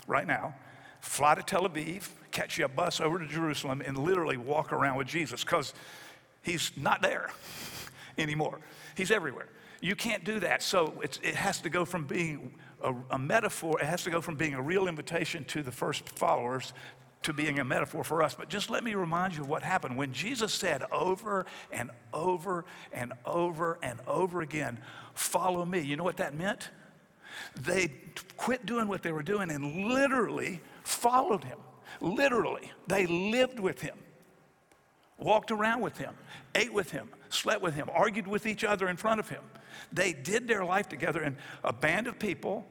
right 0.08 0.28
now 0.28 0.56
fly 1.00 1.36
to 1.36 1.44
Tel 1.44 1.68
Aviv, 1.68 2.10
catch 2.32 2.58
you 2.58 2.66
a 2.66 2.68
bus 2.70 3.00
over 3.00 3.20
to 3.20 3.28
Jerusalem, 3.28 3.82
and 3.86 3.98
literally 3.98 4.38
walk 4.38 4.74
around 4.74 4.98
with 4.98 5.08
Jesus 5.08 5.44
because 5.44 5.74
he's 6.44 6.72
not 6.76 7.02
there 7.02 7.30
anymore. 8.18 8.60
He's 8.96 9.12
everywhere. 9.12 9.48
You 9.80 9.96
can't 9.96 10.24
do 10.24 10.40
that. 10.40 10.64
So 10.64 11.02
it 11.02 11.36
has 11.36 11.62
to 11.62 11.70
go 11.70 11.86
from 11.86 12.06
being 12.06 12.54
a, 12.82 12.94
a, 13.12 13.20
metaphor, 13.20 13.80
it 13.80 13.86
has 13.86 14.04
to 14.04 14.10
go 14.10 14.22
from 14.22 14.36
being 14.36 14.54
a 14.54 14.62
real 14.62 14.88
invitation 14.88 15.44
to 15.46 15.64
the 15.64 15.72
first 15.72 16.10
followers 16.10 16.74
to 17.28 17.34
being 17.34 17.60
a 17.60 17.64
metaphor 17.64 18.04
for 18.04 18.24
us. 18.24 18.34
But 18.34 18.50
just 18.50 18.70
let 18.70 18.84
me 18.84 18.96
remind 18.96 19.36
you 19.36 19.44
of 19.44 19.50
what 19.50 19.64
happened. 19.64 19.96
When 19.96 20.12
Jesus 20.12 20.54
said 20.54 20.84
over 20.92 21.46
and 21.72 21.92
over 22.14 22.66
and 22.92 23.14
over 23.26 23.78
and 23.82 24.00
over 24.08 24.42
again, 24.42 24.80
Follow 25.18 25.66
me, 25.66 25.80
you 25.80 25.96
know 25.96 26.04
what 26.04 26.18
that 26.18 26.36
meant? 26.36 26.70
They 27.60 27.92
quit 28.38 28.68
doing 28.68 28.88
what 28.88 29.02
they 29.02 29.12
were 29.12 29.24
doing 29.24 29.50
and 29.50 29.88
literally 29.88 30.62
followed 30.84 31.44
him. 31.44 31.58
Literally, 32.02 32.72
they 32.86 33.08
lived 33.08 33.60
with 33.60 33.82
him, 33.82 33.98
walked 35.18 35.50
around 35.50 35.82
with 35.82 35.98
him, 35.98 36.14
ate 36.54 36.72
with 36.72 36.92
him, 36.92 37.10
slept 37.30 37.64
with 37.64 37.74
him, 37.74 37.90
argued 37.92 38.28
with 38.28 38.46
each 38.46 38.64
other 38.64 38.88
in 38.88 38.96
front 38.96 39.20
of 39.20 39.28
him. 39.28 39.42
They 39.92 40.14
did 40.14 40.48
their 40.48 40.64
life 40.64 40.88
together, 40.88 41.22
and 41.24 41.36
a 41.64 41.74
band 41.74 42.06
of 42.06 42.20
people, 42.20 42.68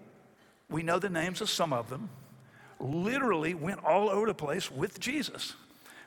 we 0.71 0.85
know 0.85 1.01
the 1.01 1.11
names 1.11 1.41
of 1.41 1.51
some 1.51 1.73
of 1.73 1.91
them, 1.91 2.09
literally 2.81 3.55
went 3.55 3.85
all 3.85 4.11
over 4.11 4.27
the 4.27 4.35
place 4.35 4.71
with 4.71 5.01
Jesus. 5.01 5.55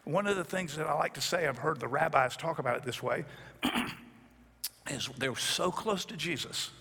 One 0.04 0.28
of 0.28 0.38
the 0.38 0.44
things 0.44 0.76
that 0.76 0.88
I 0.88 0.94
like 0.94 1.14
to 1.16 1.22
say, 1.22 1.48
I've 1.48 1.58
heard 1.58 1.80
the 1.80 1.88
rabbis 1.88 2.38
talk 2.38 2.60
about 2.60 2.78
it 2.78 2.84
this 2.84 3.04
way, 3.04 3.26
is 4.90 5.10
they're 5.18 5.36
so 5.36 5.72
close 5.72 6.06
to 6.06 6.18
Jesus. 6.18 6.72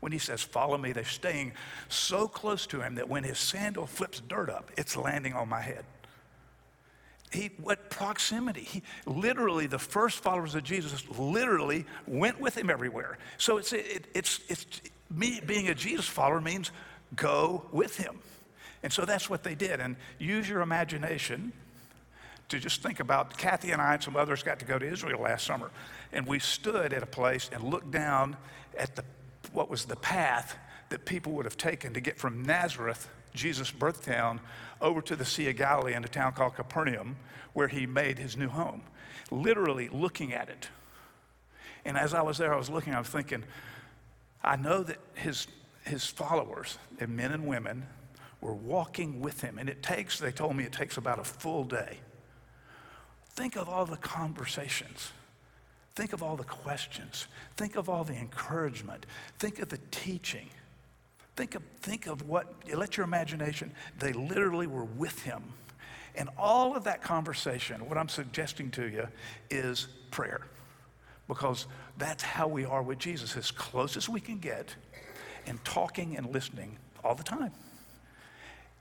When 0.00 0.12
he 0.12 0.18
says, 0.18 0.42
Follow 0.42 0.76
me, 0.76 0.92
they're 0.92 1.04
staying 1.04 1.52
so 1.88 2.28
close 2.28 2.66
to 2.66 2.80
him 2.80 2.96
that 2.96 3.08
when 3.08 3.24
his 3.24 3.38
sandal 3.38 3.86
flips 3.86 4.20
dirt 4.20 4.50
up, 4.50 4.70
it's 4.76 4.96
landing 4.96 5.32
on 5.32 5.48
my 5.48 5.60
head. 5.60 5.84
He, 7.32 7.50
what 7.60 7.90
proximity? 7.90 8.60
He, 8.60 8.82
literally, 9.06 9.66
the 9.66 9.78
first 9.78 10.22
followers 10.22 10.54
of 10.54 10.62
Jesus 10.62 11.08
literally 11.18 11.84
went 12.06 12.40
with 12.40 12.56
him 12.56 12.70
everywhere. 12.70 13.18
So 13.38 13.56
it's, 13.56 13.72
it, 13.72 14.06
it's, 14.14 14.40
it's 14.48 14.66
me 15.10 15.40
being 15.44 15.68
a 15.68 15.74
Jesus 15.74 16.06
follower 16.06 16.40
means 16.40 16.70
go 17.16 17.66
with 17.72 17.96
him. 17.96 18.20
And 18.84 18.92
so 18.92 19.06
that's 19.06 19.30
what 19.30 19.42
they 19.42 19.54
did. 19.54 19.80
And 19.80 19.96
use 20.18 20.46
your 20.46 20.60
imagination 20.60 21.54
to 22.50 22.58
just 22.58 22.82
think 22.82 23.00
about 23.00 23.38
Kathy 23.38 23.70
and 23.70 23.80
I 23.80 23.94
and 23.94 24.02
some 24.02 24.14
others 24.14 24.42
got 24.42 24.58
to 24.58 24.66
go 24.66 24.78
to 24.78 24.86
Israel 24.86 25.22
last 25.22 25.46
summer. 25.46 25.70
And 26.12 26.26
we 26.26 26.38
stood 26.38 26.92
at 26.92 27.02
a 27.02 27.06
place 27.06 27.48
and 27.50 27.64
looked 27.64 27.90
down 27.90 28.36
at 28.78 28.94
the, 28.94 29.02
what 29.54 29.70
was 29.70 29.86
the 29.86 29.96
path 29.96 30.58
that 30.90 31.06
people 31.06 31.32
would 31.32 31.46
have 31.46 31.56
taken 31.56 31.94
to 31.94 32.00
get 32.00 32.18
from 32.18 32.42
Nazareth, 32.42 33.08
Jesus' 33.32 33.70
birth 33.70 34.04
town, 34.04 34.38
over 34.82 35.00
to 35.00 35.16
the 35.16 35.24
Sea 35.24 35.48
of 35.48 35.56
Galilee 35.56 35.94
in 35.94 36.04
a 36.04 36.08
town 36.08 36.32
called 36.32 36.54
Capernaum, 36.54 37.16
where 37.54 37.68
he 37.68 37.86
made 37.86 38.18
his 38.18 38.36
new 38.36 38.48
home. 38.48 38.82
Literally 39.30 39.88
looking 39.88 40.34
at 40.34 40.50
it. 40.50 40.68
And 41.86 41.96
as 41.96 42.12
I 42.12 42.20
was 42.20 42.36
there, 42.36 42.52
I 42.52 42.58
was 42.58 42.68
looking, 42.68 42.94
I 42.94 42.98
was 42.98 43.08
thinking, 43.08 43.44
I 44.42 44.56
know 44.56 44.82
that 44.82 44.98
his, 45.14 45.46
his 45.86 46.04
followers, 46.04 46.76
and 47.00 47.16
men 47.16 47.32
and 47.32 47.46
women, 47.46 47.86
were 48.44 48.54
walking 48.54 49.20
with 49.20 49.40
him. 49.40 49.58
And 49.58 49.68
it 49.70 49.82
takes, 49.82 50.18
they 50.18 50.30
told 50.30 50.54
me, 50.54 50.64
it 50.64 50.72
takes 50.72 50.98
about 50.98 51.18
a 51.18 51.24
full 51.24 51.64
day. 51.64 51.98
Think 53.30 53.56
of 53.56 53.68
all 53.68 53.86
the 53.86 53.96
conversations. 53.96 55.10
Think 55.96 56.12
of 56.12 56.22
all 56.22 56.36
the 56.36 56.44
questions. 56.44 57.26
Think 57.56 57.76
of 57.76 57.88
all 57.88 58.04
the 58.04 58.14
encouragement. 58.14 59.06
Think 59.38 59.60
of 59.60 59.70
the 59.70 59.78
teaching. 59.90 60.50
Think 61.36 61.54
of, 61.54 61.62
think 61.80 62.06
of 62.06 62.28
what, 62.28 62.54
let 62.72 62.96
your 62.96 63.04
imagination, 63.04 63.72
they 63.98 64.12
literally 64.12 64.66
were 64.66 64.84
with 64.84 65.22
him. 65.22 65.42
And 66.14 66.28
all 66.38 66.76
of 66.76 66.84
that 66.84 67.02
conversation, 67.02 67.88
what 67.88 67.96
I'm 67.96 68.10
suggesting 68.10 68.70
to 68.72 68.84
you 68.88 69.08
is 69.50 69.88
prayer. 70.10 70.46
Because 71.26 71.66
that's 71.96 72.22
how 72.22 72.46
we 72.46 72.66
are 72.66 72.82
with 72.82 72.98
Jesus, 72.98 73.36
as 73.38 73.50
close 73.50 73.96
as 73.96 74.08
we 74.08 74.20
can 74.20 74.38
get, 74.38 74.76
and 75.46 75.64
talking 75.64 76.16
and 76.18 76.30
listening 76.30 76.76
all 77.02 77.14
the 77.14 77.24
time. 77.24 77.50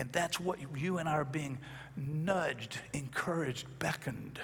And 0.03 0.12
that's 0.12 0.38
what 0.38 0.60
you 0.75 0.98
and 0.98 1.07
I 1.07 1.13
are 1.13 1.24
being 1.24 1.60
nudged, 1.95 2.77
encouraged, 2.91 3.65
beckoned 3.79 4.38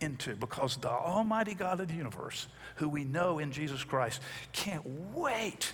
into 0.00 0.34
because 0.34 0.76
the 0.78 0.90
Almighty 0.90 1.54
God 1.54 1.78
of 1.78 1.86
the 1.86 1.94
universe, 1.94 2.48
who 2.74 2.88
we 2.88 3.04
know 3.04 3.38
in 3.38 3.52
Jesus 3.52 3.84
Christ, 3.84 4.20
can't 4.52 4.84
wait 5.14 5.72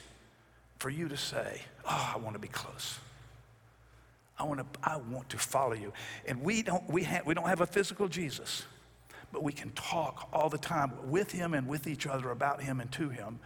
for 0.77 0.91
you 0.91 1.09
to 1.09 1.17
say, 1.17 1.63
Oh, 1.87 2.13
I 2.15 2.19
want 2.19 2.35
to 2.35 2.39
be 2.39 2.49
close. 2.49 2.99
I 4.39 4.45
want 4.45 4.61
to, 4.61 4.81
I 4.85 4.99
want 4.99 5.31
to 5.31 5.39
follow 5.39 5.73
you. 5.73 5.95
And 6.27 6.43
we 6.43 6.61
don't, 6.61 6.87
we, 6.91 7.03
ha- 7.03 7.23
we 7.25 7.33
don't 7.33 7.49
have 7.49 7.63
a 7.63 7.67
physical 7.67 8.09
Jesus, 8.09 8.65
but 9.33 9.43
we 9.43 9.55
can 9.55 9.71
talk 9.71 10.29
all 10.35 10.51
the 10.51 10.59
time 10.59 10.93
with 11.11 11.33
him 11.33 11.55
and 11.55 11.67
with 11.67 11.87
each 11.87 12.07
other 12.07 12.31
about 12.31 12.63
him 12.63 12.79
and 12.79 12.93
to 12.93 13.09
him. 13.09 13.39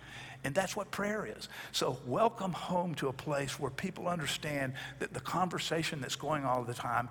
And 0.44 0.54
that's 0.54 0.76
what 0.76 0.90
prayer 0.90 1.26
is. 1.26 1.48
So, 1.72 1.98
welcome 2.06 2.52
home 2.52 2.94
to 2.96 3.08
a 3.08 3.12
place 3.12 3.58
where 3.58 3.70
people 3.70 4.08
understand 4.08 4.74
that 4.98 5.12
the 5.12 5.20
conversation 5.20 6.00
that's 6.00 6.16
going 6.16 6.44
all 6.44 6.62
the 6.62 6.74
time 6.74 7.08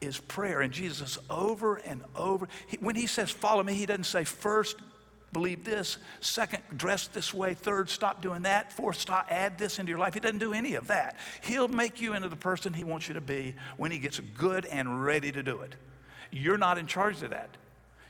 is 0.00 0.18
prayer. 0.18 0.60
And 0.60 0.72
Jesus, 0.72 1.18
over 1.28 1.76
and 1.76 2.02
over, 2.14 2.48
he, 2.66 2.76
when 2.78 2.94
he 2.94 3.06
says, 3.06 3.30
Follow 3.30 3.62
me, 3.62 3.74
he 3.74 3.86
doesn't 3.86 4.04
say, 4.04 4.24
First, 4.24 4.76
believe 5.32 5.64
this. 5.64 5.98
Second, 6.20 6.62
dress 6.76 7.08
this 7.08 7.34
way. 7.34 7.54
Third, 7.54 7.90
stop 7.90 8.22
doing 8.22 8.42
that. 8.42 8.72
Fourth, 8.72 8.98
stop, 8.98 9.26
add 9.30 9.58
this 9.58 9.78
into 9.78 9.90
your 9.90 9.98
life. 9.98 10.14
He 10.14 10.20
doesn't 10.20 10.38
do 10.38 10.52
any 10.52 10.74
of 10.74 10.86
that. 10.86 11.16
He'll 11.42 11.68
make 11.68 12.00
you 12.00 12.14
into 12.14 12.28
the 12.28 12.36
person 12.36 12.72
he 12.72 12.84
wants 12.84 13.08
you 13.08 13.14
to 13.14 13.20
be 13.20 13.54
when 13.76 13.90
he 13.90 13.98
gets 13.98 14.20
good 14.20 14.64
and 14.66 15.04
ready 15.04 15.32
to 15.32 15.42
do 15.42 15.60
it. 15.60 15.74
You're 16.30 16.58
not 16.58 16.78
in 16.78 16.86
charge 16.86 17.22
of 17.22 17.30
that. 17.30 17.50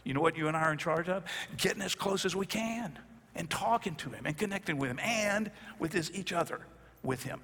You 0.04 0.14
know 0.14 0.20
what 0.20 0.36
you 0.36 0.48
and 0.48 0.56
I 0.56 0.60
are 0.60 0.72
in 0.72 0.78
charge 0.78 1.08
of? 1.08 1.24
Getting 1.56 1.82
as 1.82 1.94
close 1.94 2.24
as 2.24 2.36
we 2.36 2.46
can 2.46 2.98
and 3.36 3.48
talking 3.48 3.94
to 3.96 4.10
him 4.10 4.26
and 4.26 4.36
connecting 4.36 4.78
with 4.78 4.90
him 4.90 4.98
and 5.00 5.50
with 5.78 5.92
his, 5.92 6.10
each 6.12 6.32
other 6.32 6.60
with 7.02 7.22
him. 7.22 7.40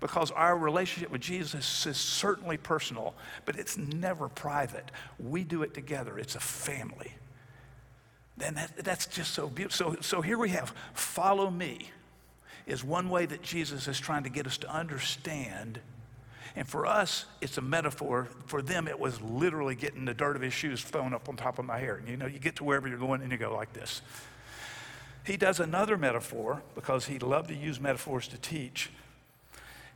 Because 0.00 0.30
our 0.30 0.56
relationship 0.56 1.10
with 1.10 1.20
Jesus 1.20 1.86
is 1.86 1.96
certainly 1.96 2.56
personal, 2.56 3.14
but 3.44 3.56
it's 3.56 3.76
never 3.76 4.28
private. 4.28 4.90
We 5.18 5.44
do 5.44 5.62
it 5.62 5.74
together, 5.74 6.18
it's 6.18 6.34
a 6.34 6.40
family. 6.40 7.12
Then 8.36 8.54
that, 8.54 8.76
that's 8.78 9.06
just 9.06 9.32
so 9.32 9.48
beautiful. 9.48 9.94
So, 9.94 10.00
so 10.00 10.20
here 10.22 10.38
we 10.38 10.50
have 10.50 10.72
follow 10.94 11.50
me 11.50 11.90
is 12.66 12.84
one 12.84 13.08
way 13.08 13.26
that 13.26 13.42
Jesus 13.42 13.88
is 13.88 13.98
trying 13.98 14.22
to 14.24 14.30
get 14.30 14.46
us 14.46 14.58
to 14.58 14.70
understand. 14.70 15.80
And 16.54 16.68
for 16.68 16.86
us, 16.86 17.24
it's 17.40 17.58
a 17.58 17.62
metaphor. 17.62 18.28
For 18.46 18.62
them, 18.62 18.86
it 18.86 18.98
was 18.98 19.20
literally 19.22 19.74
getting 19.74 20.04
the 20.04 20.14
dirt 20.14 20.36
of 20.36 20.42
his 20.42 20.52
shoes 20.52 20.82
thrown 20.82 21.14
up 21.14 21.28
on 21.28 21.36
top 21.36 21.58
of 21.58 21.64
my 21.64 21.78
hair. 21.78 22.00
You 22.06 22.16
know, 22.16 22.26
you 22.26 22.38
get 22.38 22.56
to 22.56 22.64
wherever 22.64 22.86
you're 22.86 22.98
going 22.98 23.22
and 23.22 23.32
you 23.32 23.38
go 23.38 23.54
like 23.54 23.72
this. 23.72 24.02
He 25.28 25.36
does 25.36 25.60
another 25.60 25.98
metaphor 25.98 26.62
because 26.74 27.04
he 27.04 27.18
loved 27.18 27.48
to 27.48 27.54
use 27.54 27.78
metaphors 27.78 28.28
to 28.28 28.38
teach. 28.38 28.88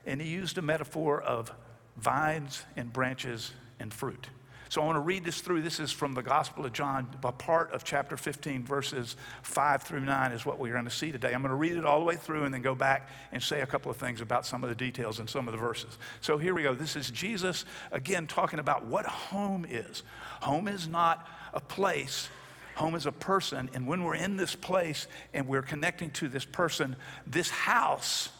And 0.04 0.20
he 0.20 0.28
used 0.28 0.58
a 0.58 0.62
metaphor 0.62 1.22
of 1.22 1.50
vines 1.96 2.64
and 2.76 2.92
branches 2.92 3.52
and 3.80 3.94
fruit. 3.94 4.28
So 4.68 4.82
I 4.82 4.84
want 4.84 4.96
to 4.96 5.00
read 5.00 5.24
this 5.24 5.40
through. 5.40 5.62
This 5.62 5.80
is 5.80 5.90
from 5.90 6.12
the 6.12 6.22
Gospel 6.22 6.66
of 6.66 6.74
John, 6.74 7.08
a 7.24 7.32
part 7.32 7.72
of 7.72 7.82
chapter 7.82 8.18
15, 8.18 8.64
verses 8.64 9.16
5 9.42 9.82
through 9.82 10.00
9 10.00 10.32
is 10.32 10.44
what 10.44 10.58
we're 10.58 10.72
going 10.72 10.84
to 10.84 10.90
see 10.90 11.10
today. 11.10 11.32
I'm 11.32 11.40
going 11.40 11.48
to 11.48 11.56
read 11.56 11.78
it 11.78 11.86
all 11.86 11.98
the 11.98 12.04
way 12.04 12.16
through 12.16 12.44
and 12.44 12.52
then 12.52 12.60
go 12.60 12.74
back 12.74 13.08
and 13.32 13.42
say 13.42 13.62
a 13.62 13.66
couple 13.66 13.90
of 13.90 13.96
things 13.96 14.20
about 14.20 14.44
some 14.44 14.62
of 14.62 14.68
the 14.68 14.76
details 14.76 15.18
in 15.18 15.28
some 15.28 15.48
of 15.48 15.52
the 15.52 15.58
verses. 15.58 15.96
So 16.20 16.36
here 16.36 16.54
we 16.54 16.62
go. 16.62 16.74
This 16.74 16.94
is 16.94 17.10
Jesus, 17.10 17.64
again, 17.90 18.26
talking 18.26 18.58
about 18.58 18.84
what 18.84 19.06
home 19.06 19.64
is. 19.66 20.02
Home 20.42 20.68
is 20.68 20.88
not 20.88 21.26
a 21.54 21.60
place 21.60 22.28
Home 22.76 22.94
is 22.94 23.06
a 23.06 23.12
person, 23.12 23.70
and 23.74 23.86
when 23.86 24.04
we're 24.04 24.14
in 24.14 24.36
this 24.36 24.54
place 24.54 25.06
and 25.34 25.46
we're 25.46 25.62
connecting 25.62 26.10
to 26.12 26.28
this 26.28 26.44
person, 26.44 26.96
this 27.26 27.50
house, 27.50 28.30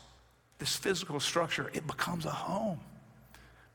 this 0.59 0.77
physical 0.77 1.21
structure, 1.21 1.71
it 1.75 1.87
becomes 1.87 2.25
a 2.25 2.31
home. 2.31 2.81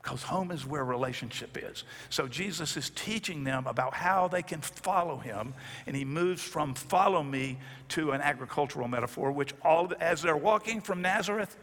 Because 0.02 0.22
home 0.22 0.50
is 0.50 0.64
where 0.64 0.84
relationship 0.84 1.58
is. 1.60 1.84
So 2.08 2.28
Jesus 2.28 2.76
is 2.76 2.90
teaching 2.90 3.44
them 3.44 3.66
about 3.66 3.94
how 3.94 4.28
they 4.28 4.42
can 4.42 4.60
follow 4.60 5.18
him, 5.18 5.54
and 5.86 5.94
he 5.94 6.04
moves 6.04 6.42
from 6.42 6.74
follow 6.74 7.22
me 7.22 7.58
to 7.90 8.12
an 8.12 8.20
agricultural 8.20 8.88
metaphor, 8.88 9.32
which 9.32 9.52
all 9.62 9.92
as 10.00 10.22
they're 10.22 10.36
walking 10.36 10.80
from 10.80 11.02
Nazareth 11.02 11.56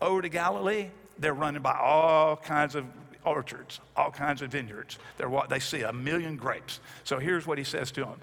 over 0.00 0.22
to 0.22 0.28
Galilee, 0.28 0.88
they're 1.18 1.34
running 1.34 1.62
by 1.62 1.76
all 1.76 2.36
kinds 2.36 2.74
of 2.74 2.84
orchards, 3.24 3.80
all 3.96 4.10
kinds 4.10 4.42
of 4.42 4.50
vineyards. 4.50 4.98
They're, 5.16 5.30
they 5.48 5.58
see 5.58 5.82
a 5.82 5.92
million 5.92 6.36
grapes. 6.36 6.80
So 7.04 7.18
here's 7.18 7.46
what 7.46 7.58
he 7.58 7.64
says 7.64 7.90
to 7.92 8.00
them 8.00 8.20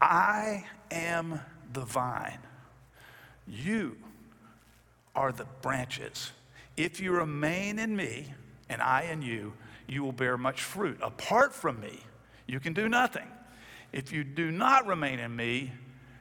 I 0.00 0.64
am 0.90 1.40
the 1.72 1.84
vine, 1.84 2.40
you 3.46 3.96
are 5.14 5.32
the 5.32 5.46
branches. 5.62 6.32
If 6.76 7.00
you 7.00 7.12
remain 7.12 7.78
in 7.78 7.94
me 7.94 8.32
and 8.68 8.82
I 8.82 9.02
in 9.02 9.22
you, 9.22 9.52
you 9.86 10.02
will 10.02 10.12
bear 10.12 10.36
much 10.36 10.62
fruit. 10.62 10.98
Apart 11.00 11.54
from 11.54 11.80
me, 11.80 12.00
you 12.46 12.58
can 12.58 12.72
do 12.72 12.88
nothing. 12.88 13.26
If 13.92 14.12
you 14.12 14.24
do 14.24 14.50
not 14.50 14.86
remain 14.86 15.20
in 15.20 15.34
me, 15.34 15.72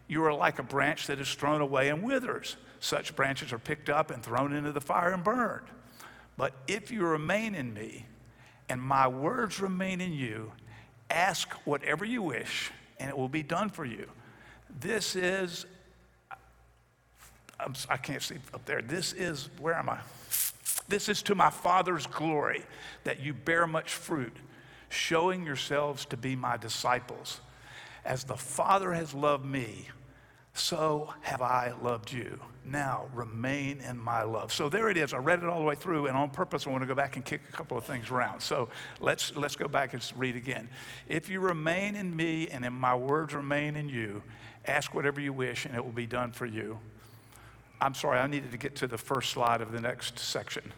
you 0.08 0.24
are 0.26 0.34
like 0.34 0.60
a 0.60 0.64
branch 0.64 1.08
that 1.08 1.20
is 1.20 1.34
thrown 1.34 1.62
away 1.62 1.90
and 1.90 2.04
withers. 2.04 2.56
Such 2.80 3.16
branches 3.16 3.52
are 3.52 3.58
picked 3.58 3.90
up 3.90 4.12
and 4.12 4.22
thrown 4.22 4.54
into 4.54 4.72
the 4.72 4.82
fire 4.82 5.12
and 5.12 5.24
burned. 5.24 5.66
But 6.38 6.54
if 6.68 6.92
you 6.92 7.06
remain 7.06 7.56
in 7.56 7.74
me 7.74 8.06
and 8.70 8.82
my 8.82 9.08
words 9.08 9.60
remain 9.60 10.02
in 10.02 10.14
you, 10.14 10.52
ask 11.10 11.54
whatever 11.66 12.06
you 12.06 12.22
wish 12.22 12.72
and 13.00 13.10
it 13.10 13.18
will 13.18 13.30
be 13.30 13.44
done 13.44 13.70
for 13.70 13.86
you. 13.86 14.08
This 14.80 15.16
is, 15.16 15.66
I'm, 17.60 17.74
I 17.90 17.98
can 17.98 18.16
not 18.16 18.24
see 18.24 18.36
up 18.54 18.66
there. 18.66 18.82
This 18.82 19.14
is, 19.14 19.50
where 19.60 19.76
am 19.76 19.90
I? 19.90 20.00
This 20.88 21.10
is 21.10 21.22
to 21.24 21.36
my 21.36 21.50
Father's 21.50 22.08
glory 22.08 22.64
that 23.04 23.20
you 23.20 23.34
bear 23.34 23.68
much 23.68 23.94
fruit, 23.94 24.36
showing 24.90 25.46
yourselves 25.46 26.06
to 26.06 26.18
be 26.18 26.36
my 26.36 26.58
disciples. 26.58 27.40
As 28.06 28.24
the 28.24 28.36
Father 28.36 28.94
has 28.94 29.14
loved 29.14 29.46
me, 29.46 29.90
so 30.54 31.14
have 31.22 31.42
I 31.42 31.74
loved 31.82 32.12
you. 32.12 32.40
Now 32.66 33.08
remain 33.14 33.82
in 33.82 33.98
my 33.98 34.24
love. 34.24 34.54
So 34.54 34.70
there 34.70 34.90
it 34.90 34.96
is. 34.96 35.14
I 35.14 35.18
read 35.18 35.44
it 35.44 35.50
all 35.50 35.60
the 35.60 35.66
way 35.66 35.76
through, 35.76 36.08
and 36.08 36.16
on 36.16 36.30
purpose, 36.30 36.66
I 36.66 36.70
want 36.70 36.82
to 36.84 36.88
go 36.88 36.96
back 36.96 37.18
and 37.18 37.26
kick 37.26 37.42
a 37.50 37.52
couple 37.52 37.78
of 37.78 37.84
things 37.84 38.10
around. 38.10 38.42
So 38.42 38.70
let's, 39.02 39.36
let's 39.36 39.56
go 39.56 39.68
back 39.68 39.94
and 39.94 40.14
read 40.16 40.36
again. 40.36 40.70
If 41.08 41.30
you 41.30 41.42
remain 41.42 41.96
in 41.96 42.16
me 42.16 42.48
and 42.48 42.64
in 42.64 42.74
my 42.74 42.96
words 42.96 43.34
remain 43.34 43.76
in 43.76 43.90
you, 43.90 44.24
ask 44.66 44.94
whatever 44.94 45.20
you 45.20 45.34
wish, 45.34 45.66
and 45.66 45.76
it 45.76 45.84
will 45.84 45.92
be 45.92 46.06
done 46.06 46.32
for 46.32 46.46
you. 46.46 46.80
I'm 47.82 47.94
sorry, 47.94 48.20
I 48.20 48.28
needed 48.28 48.52
to 48.52 48.58
get 48.58 48.76
to 48.78 48.88
the 48.88 48.98
first 48.98 49.32
slide 49.32 49.60
of 49.60 49.74
the 49.74 49.82
next 49.82 50.18
section. 50.18 50.72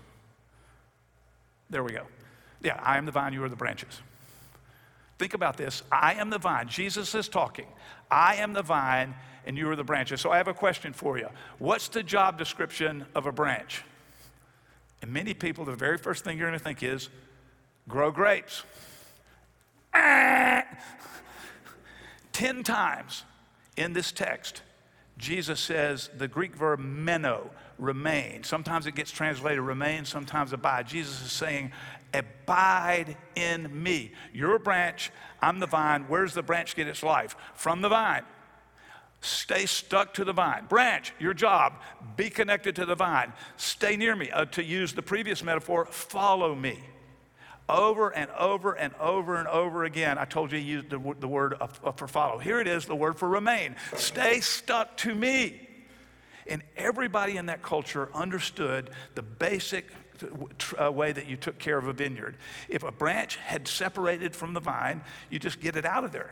There 1.69 1.83
we 1.83 1.91
go. 1.91 2.07
Yeah, 2.63 2.79
I 2.81 2.97
am 2.97 3.05
the 3.05 3.11
vine, 3.11 3.31
you 3.33 3.43
are 3.43 3.49
the 3.49 3.55
branches. 3.55 4.01
Think 5.17 5.33
about 5.33 5.57
this. 5.57 5.81
I 5.91 6.13
am 6.15 6.29
the 6.29 6.37
vine. 6.37 6.67
Jesus 6.67 7.15
is 7.15 7.29
talking. 7.29 7.67
I 8.11 8.35
am 8.35 8.53
the 8.53 8.61
vine 8.61 9.15
and 9.45 9.57
you 9.57 9.69
are 9.69 9.75
the 9.75 9.83
branches. 9.83 10.21
So 10.21 10.31
I 10.31 10.37
have 10.37 10.47
a 10.47 10.53
question 10.53 10.93
for 10.93 11.17
you. 11.17 11.29
What's 11.59 11.87
the 11.87 12.03
job 12.03 12.37
description 12.37 13.05
of 13.15 13.25
a 13.25 13.31
branch? 13.31 13.83
And 15.01 15.11
many 15.11 15.33
people, 15.33 15.65
the 15.65 15.75
very 15.75 15.97
first 15.97 16.23
thing 16.23 16.37
you're 16.37 16.47
going 16.47 16.59
to 16.59 16.63
think 16.63 16.83
is 16.83 17.09
grow 17.87 18.11
grapes. 18.11 18.63
Ten 19.93 20.65
times 22.63 23.23
in 23.77 23.93
this 23.93 24.11
text, 24.11 24.61
Jesus 25.17 25.59
says 25.59 26.09
the 26.17 26.27
Greek 26.27 26.55
verb 26.55 26.79
meno, 26.79 27.51
remain. 27.77 28.43
Sometimes 28.43 28.87
it 28.87 28.95
gets 28.95 29.11
translated 29.11 29.61
remain, 29.61 30.05
sometimes 30.05 30.53
abide. 30.53 30.87
Jesus 30.87 31.21
is 31.21 31.31
saying, 31.31 31.71
abide 32.17 33.17
in 33.35 33.83
me. 33.83 34.11
You're 34.33 34.55
a 34.55 34.59
branch, 34.59 35.11
I'm 35.41 35.59
the 35.59 35.67
vine. 35.67 36.05
Where's 36.07 36.33
the 36.33 36.43
branch 36.43 36.75
get 36.75 36.87
its 36.87 37.03
life? 37.03 37.35
From 37.53 37.81
the 37.81 37.89
vine. 37.89 38.23
Stay 39.21 39.65
stuck 39.65 40.13
to 40.15 40.23
the 40.23 40.33
vine. 40.33 40.65
Branch, 40.67 41.11
your 41.19 41.33
job, 41.33 41.73
be 42.15 42.29
connected 42.29 42.75
to 42.75 42.85
the 42.85 42.95
vine. 42.95 43.33
Stay 43.57 43.97
near 43.97 44.15
me. 44.15 44.29
Uh, 44.29 44.45
to 44.45 44.63
use 44.63 44.93
the 44.93 45.01
previous 45.01 45.43
metaphor, 45.43 45.85
follow 45.85 46.53
me. 46.53 46.79
Over 47.67 48.11
and 48.11 48.29
over 48.37 48.73
and 48.73 48.93
over 48.99 49.37
and 49.37 49.47
over 49.47 49.85
again, 49.85 50.19
I 50.19 50.25
told 50.25 50.51
you 50.51 50.59
to 50.59 50.63
use 50.63 50.83
the, 50.87 50.99
the 51.19 51.27
word 51.27 51.55
for 51.95 52.07
follow. 52.07 52.37
Here 52.37 52.59
it 52.59 52.67
is, 52.67 52.85
the 52.85 52.95
word 52.95 53.17
for 53.17 53.27
remain. 53.27 53.75
Stay 53.95 54.39
stuck 54.41 54.95
to 54.97 55.15
me. 55.15 55.67
And 56.47 56.61
everybody 56.77 57.37
in 57.37 57.47
that 57.47 57.63
culture 57.63 58.09
understood 58.13 58.91
the 59.15 59.23
basic 59.23 59.91
way 60.91 61.11
that 61.11 61.27
you 61.27 61.37
took 61.37 61.59
care 61.59 61.77
of 61.77 61.87
a 61.87 61.93
vineyard. 61.93 62.37
If 62.69 62.83
a 62.83 62.91
branch 62.91 63.37
had 63.37 63.67
separated 63.67 64.35
from 64.35 64.53
the 64.53 64.59
vine, 64.59 65.03
you 65.29 65.39
just 65.39 65.59
get 65.59 65.75
it 65.75 65.85
out 65.85 66.03
of 66.03 66.11
there 66.11 66.31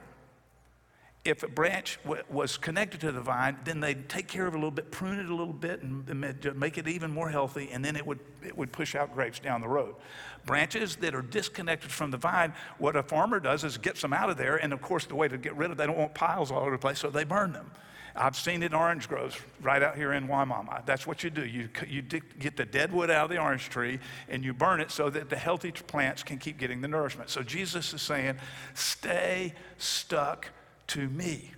if 1.26 1.42
a 1.42 1.48
branch 1.48 2.00
w- 2.04 2.22
was 2.30 2.58
connected 2.58 3.00
to 3.02 3.12
the 3.12 3.22
vine, 3.22 3.58
then 3.64 3.80
they'd 3.80 4.10
take 4.10 4.28
care 4.28 4.46
of 4.46 4.54
it 4.54 4.58
a 4.58 4.60
little 4.60 4.72
bit, 4.72 4.92
prune 4.92 5.20
it 5.20 5.30
a 5.30 5.36
little 5.36 5.54
bit, 5.54 5.82
and, 5.82 6.08
and 6.10 6.60
make 6.60 6.78
it 6.78 6.88
even 6.88 7.12
more 7.12 7.30
healthy, 7.30 7.70
and 7.72 7.84
then 7.84 7.96
it 7.96 8.06
would, 8.06 8.20
it 8.46 8.58
would 8.58 8.72
push 8.72 8.94
out 8.94 9.14
grapes 9.14 9.40
down 9.40 9.62
the 9.62 9.68
road. 9.68 9.96
Branches 10.46 10.98
that 10.98 11.16
are 11.16 11.22
disconnected 11.22 11.92
from 11.92 12.12
the 12.12 12.18
vine, 12.18 12.54
what 12.78 12.96
a 12.98 13.04
farmer 13.04 13.40
does 13.40 13.64
is 13.64 13.78
gets 13.78 14.02
them 14.02 14.12
out 14.12 14.30
of 14.30 14.38
there, 14.38 14.58
and 14.58 14.74
of 14.74 14.82
course, 14.82 15.06
the 15.06 15.16
way 15.16 15.30
to 15.30 15.38
get 15.38 15.56
rid 15.56 15.72
of 15.72 15.78
them, 15.78 15.88
they 15.88 15.94
don't 15.94 16.00
want 16.00 16.14
piles 16.14 16.52
all 16.52 16.60
over 16.60 16.72
the 16.72 16.78
place, 16.78 17.00
so 17.00 17.10
they 17.10 17.24
burn 17.24 17.54
them. 17.54 17.72
I've 18.16 18.36
seen 18.36 18.62
it 18.62 18.68
in 18.68 18.74
orange 18.76 19.08
groves 19.08 19.36
right 19.62 19.82
out 19.82 19.96
here 19.96 20.14
in 20.14 20.28
Wimauma. 20.28 20.86
That's 20.86 21.08
what 21.08 21.24
you 21.24 21.32
do. 21.32 21.46
You, 21.46 21.70
you 21.88 22.04
get 22.04 22.56
the 22.56 22.66
dead 22.66 22.94
wood 22.94 23.10
out 23.10 23.26
of 23.26 23.30
the 23.32 23.40
orange 23.40 23.70
tree 23.70 24.00
and 24.30 24.46
you 24.46 24.54
burn 24.54 24.82
it 24.82 24.92
so 24.92 25.10
that 25.10 25.30
the 25.30 25.36
healthy 25.36 25.72
plants 25.72 26.22
can 26.22 26.38
keep 26.38 26.60
getting 26.60 26.82
the 26.82 26.88
nourishment. 26.88 27.32
So 27.32 27.42
Jesus 27.42 27.92
is 27.94 28.02
saying, 28.04 28.38
stay 28.76 29.54
stuck 29.78 30.50
to 30.88 31.10
me. 31.10 31.52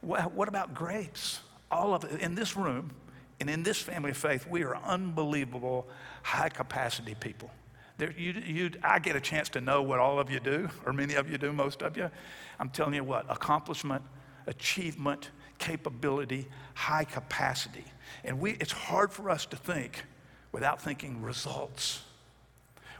What 0.00 0.48
about 0.48 0.74
grapes? 0.74 1.40
All 1.70 1.94
of 1.94 2.04
it 2.04 2.20
in 2.20 2.34
this 2.34 2.56
room 2.56 2.92
and 3.40 3.50
in 3.50 3.62
this 3.62 3.78
family 3.78 4.10
of 4.10 4.16
faith, 4.16 4.46
we 4.48 4.62
are 4.62 4.76
unbelievable, 4.76 5.86
high 6.22 6.48
capacity 6.48 7.14
people. 7.14 7.50
There, 7.98 8.12
you, 8.12 8.32
you, 8.32 8.70
I 8.82 9.00
get 9.00 9.16
a 9.16 9.20
chance 9.20 9.48
to 9.50 9.60
know 9.60 9.82
what 9.82 9.98
all 9.98 10.18
of 10.18 10.30
you 10.30 10.40
do, 10.40 10.70
or 10.86 10.92
many 10.92 11.14
of 11.14 11.30
you 11.30 11.36
do, 11.36 11.52
most 11.52 11.82
of 11.82 11.96
you. 11.96 12.10
I'm 12.58 12.70
telling 12.70 12.94
you 12.94 13.04
what 13.04 13.26
accomplishment, 13.28 14.02
achievement, 14.46 15.30
capability, 15.68 16.46
high 16.74 17.04
capacity. 17.04 17.84
And 18.24 18.40
we, 18.40 18.52
it's 18.52 18.72
hard 18.72 19.12
for 19.12 19.28
us 19.28 19.44
to 19.46 19.56
think 19.56 20.02
without 20.50 20.80
thinking 20.80 21.22
results. 21.22 22.02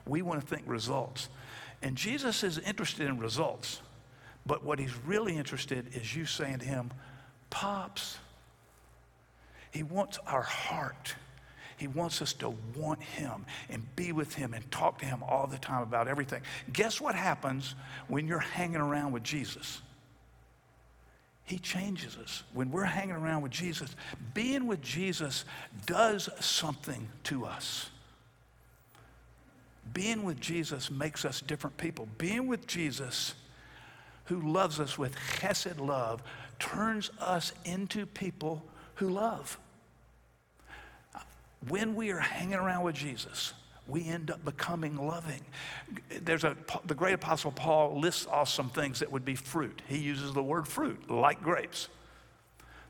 We 0.07 0.23
want 0.23 0.41
to 0.41 0.47
think 0.47 0.65
results. 0.67 1.29
And 1.83 1.97
Jesus 1.97 2.45
is 2.45 2.59
interested 2.59 3.07
in 3.07 3.19
results. 3.19 3.81
But 4.45 4.65
what 4.65 4.79
he's 4.79 4.95
really 5.07 5.37
interested 5.37 5.95
is 5.95 6.15
you 6.15 6.27
saying 6.27 6.59
to 6.59 6.67
him, 6.67 6.91
Pops. 7.51 8.19
He 9.71 9.83
wants 9.83 10.19
our 10.27 10.43
heart. 10.43 11.15
He 11.79 11.87
wants 11.87 12.21
us 12.21 12.33
to 12.35 12.55
want 12.77 13.03
him 13.03 13.47
and 13.71 13.85
be 13.97 14.13
with 14.13 14.35
him 14.35 14.53
and 14.53 14.69
talk 14.71 14.99
to 14.99 15.07
him 15.07 15.23
all 15.23 15.47
the 15.47 15.59
time 15.59 15.83
about 15.83 16.09
everything. 16.09 16.43
Guess 16.73 17.01
what 17.01 17.15
happens 17.15 17.75
when 18.09 18.27
you're 18.27 18.39
hanging 18.39 18.81
around 18.81 19.13
with 19.13 19.23
Jesus? 19.23 19.81
He 21.49 21.59
changes 21.59 22.19
us. 22.19 22.43
When 22.53 22.71
we're 22.71 22.85
hanging 22.85 23.15
around 23.15 23.41
with 23.41 23.53
Jesus, 23.53 23.97
being 24.35 24.67
with 24.67 24.83
Jesus 24.83 25.47
does 25.87 26.29
something 26.41 27.09
to 27.25 27.47
us. 27.47 27.89
Being 29.95 30.25
with 30.25 30.39
Jesus 30.41 30.91
makes 30.91 31.25
us 31.25 31.41
different 31.41 31.79
people. 31.79 32.07
Being 32.19 32.49
with 32.49 32.67
Jesus 32.67 33.35
who 34.27 34.43
loves 34.43 34.79
us 34.79 34.99
with 34.99 35.17
chesed 35.17 35.81
love 35.81 36.23
turns 36.59 37.11
us 37.19 37.55
into 37.65 38.05
people 38.05 38.63
who 38.97 39.09
love. 39.09 39.59
When 41.67 41.95
we 41.95 42.11
are 42.11 42.19
hanging 42.19 42.57
around 42.57 42.85
with 42.85 42.95
Jesus, 42.95 43.55
we 43.89 44.07
end 44.07 44.31
up 44.31 44.45
becoming 44.45 44.97
loving. 44.97 45.41
There's 46.21 46.45
a, 46.45 46.57
the 46.85 46.95
great 46.95 47.15
apostle 47.15 47.51
Paul 47.51 47.99
lists 47.99 48.27
off 48.27 48.51
some 48.51 48.69
things 48.69 49.01
that 49.01 49.11
would 49.11 49.25
be 49.25 49.35
fruit. 49.35 49.81
He 49.89 49.99
uses 49.99 50.35
the 50.35 50.43
word 50.43 50.69
fruit, 50.69 51.11
like 51.11 51.43
grapes. 51.43 51.89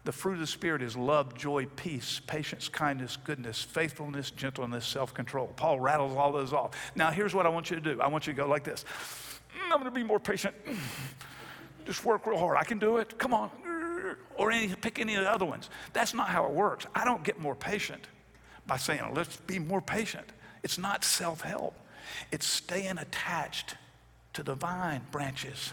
The 0.04 0.12
fruit 0.12 0.34
of 0.34 0.40
the 0.40 0.46
Spirit 0.46 0.82
is 0.82 0.96
love, 0.96 1.36
joy, 1.36 1.66
peace, 1.76 2.20
patience, 2.26 2.68
kindness, 2.68 3.16
goodness, 3.16 3.62
faithfulness, 3.62 4.30
gentleness, 4.30 4.86
self 4.86 5.14
control. 5.14 5.48
Paul 5.54 5.78
rattles 5.80 6.16
all 6.16 6.32
those 6.32 6.52
off. 6.52 6.74
Now, 6.96 7.10
here's 7.10 7.34
what 7.34 7.46
I 7.46 7.50
want 7.50 7.70
you 7.70 7.76
to 7.76 7.82
do 7.82 8.00
I 8.00 8.08
want 8.08 8.26
you 8.26 8.32
to 8.32 8.36
go 8.36 8.48
like 8.48 8.64
this 8.64 8.84
mm, 9.54 9.64
I'm 9.64 9.80
going 9.80 9.84
to 9.84 9.90
be 9.90 10.02
more 10.02 10.18
patient. 10.18 10.54
Mm, 10.66 10.76
just 11.86 12.04
work 12.04 12.26
real 12.26 12.38
hard. 12.38 12.56
I 12.56 12.64
can 12.64 12.78
do 12.78 12.96
it. 12.96 13.18
Come 13.18 13.32
on. 13.32 13.50
Or 14.36 14.50
any, 14.50 14.74
pick 14.74 14.98
any 14.98 15.14
of 15.16 15.24
the 15.24 15.30
other 15.30 15.44
ones. 15.44 15.68
That's 15.92 16.14
not 16.14 16.28
how 16.28 16.46
it 16.46 16.52
works. 16.52 16.86
I 16.94 17.04
don't 17.04 17.22
get 17.22 17.40
more 17.40 17.54
patient 17.54 18.06
by 18.66 18.76
saying, 18.76 19.02
let's 19.14 19.36
be 19.36 19.58
more 19.58 19.80
patient. 19.80 20.26
It's 20.62 20.78
not 20.78 21.04
self 21.04 21.40
help, 21.40 21.74
it's 22.32 22.46
staying 22.46 22.98
attached 22.98 23.76
to 24.34 24.42
the 24.42 24.54
vine 24.54 25.02
branches. 25.10 25.72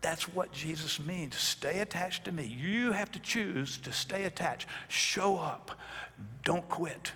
That's 0.00 0.24
what 0.28 0.52
Jesus 0.52 1.00
means. 1.00 1.34
Stay 1.34 1.80
attached 1.80 2.26
to 2.26 2.32
me. 2.32 2.44
You 2.44 2.92
have 2.92 3.10
to 3.12 3.18
choose 3.18 3.78
to 3.78 3.92
stay 3.92 4.24
attached. 4.24 4.68
Show 4.88 5.38
up. 5.38 5.78
Don't 6.44 6.68
quit 6.68 7.12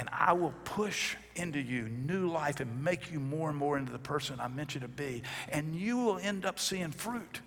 and 0.00 0.08
I 0.12 0.32
will 0.32 0.54
push 0.64 1.16
into 1.36 1.60
you 1.60 1.82
new 1.82 2.26
life 2.30 2.60
and 2.60 2.82
make 2.82 3.12
you 3.12 3.20
more 3.20 3.50
and 3.50 3.58
more 3.58 3.76
into 3.76 3.92
the 3.92 3.98
person 3.98 4.40
I 4.40 4.48
meant 4.48 4.74
you 4.74 4.80
to 4.80 4.88
be. 4.88 5.22
And 5.50 5.76
you 5.76 5.98
will 5.98 6.18
end 6.18 6.46
up 6.46 6.58
seeing 6.58 6.90
fruit. 6.90 7.40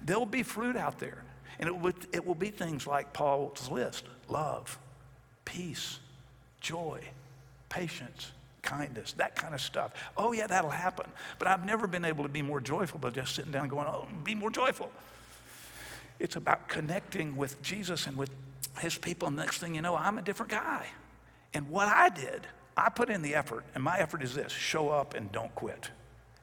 There'll 0.00 0.24
be 0.24 0.42
fruit 0.42 0.76
out 0.76 0.98
there. 0.98 1.22
And 1.58 1.68
it 1.68 1.76
will, 1.76 1.92
it 2.10 2.24
will 2.24 2.34
be 2.34 2.48
things 2.48 2.86
like 2.86 3.12
Paul's 3.12 3.70
list 3.70 4.04
love, 4.30 4.78
peace, 5.44 5.98
joy, 6.60 7.00
patience, 7.68 8.32
kindness, 8.62 9.12
that 9.14 9.36
kind 9.36 9.54
of 9.54 9.60
stuff. 9.60 9.92
Oh, 10.16 10.32
yeah, 10.32 10.46
that'll 10.46 10.70
happen. 10.70 11.06
But 11.38 11.48
I've 11.48 11.64
never 11.64 11.86
been 11.86 12.04
able 12.04 12.24
to 12.24 12.28
be 12.28 12.42
more 12.42 12.60
joyful 12.60 12.98
by 12.98 13.10
just 13.10 13.34
sitting 13.34 13.52
down 13.52 13.62
and 13.62 13.70
going, 13.70 13.86
oh, 13.86 14.06
be 14.24 14.34
more 14.34 14.50
joyful. 14.50 14.90
It's 16.18 16.36
about 16.36 16.68
connecting 16.68 17.36
with 17.36 17.60
Jesus 17.62 18.06
and 18.06 18.16
with 18.16 18.30
his 18.80 18.98
people. 18.98 19.28
And 19.28 19.36
next 19.36 19.58
thing 19.58 19.74
you 19.74 19.82
know, 19.82 19.96
I'm 19.96 20.18
a 20.18 20.22
different 20.22 20.50
guy. 20.50 20.86
And 21.54 21.68
what 21.70 21.88
I 21.88 22.08
did, 22.08 22.46
I 22.76 22.90
put 22.90 23.10
in 23.10 23.22
the 23.22 23.34
effort, 23.34 23.64
and 23.74 23.82
my 23.82 23.98
effort 23.98 24.22
is 24.22 24.34
this 24.34 24.52
show 24.52 24.90
up 24.90 25.14
and 25.14 25.32
don't 25.32 25.54
quit. 25.54 25.90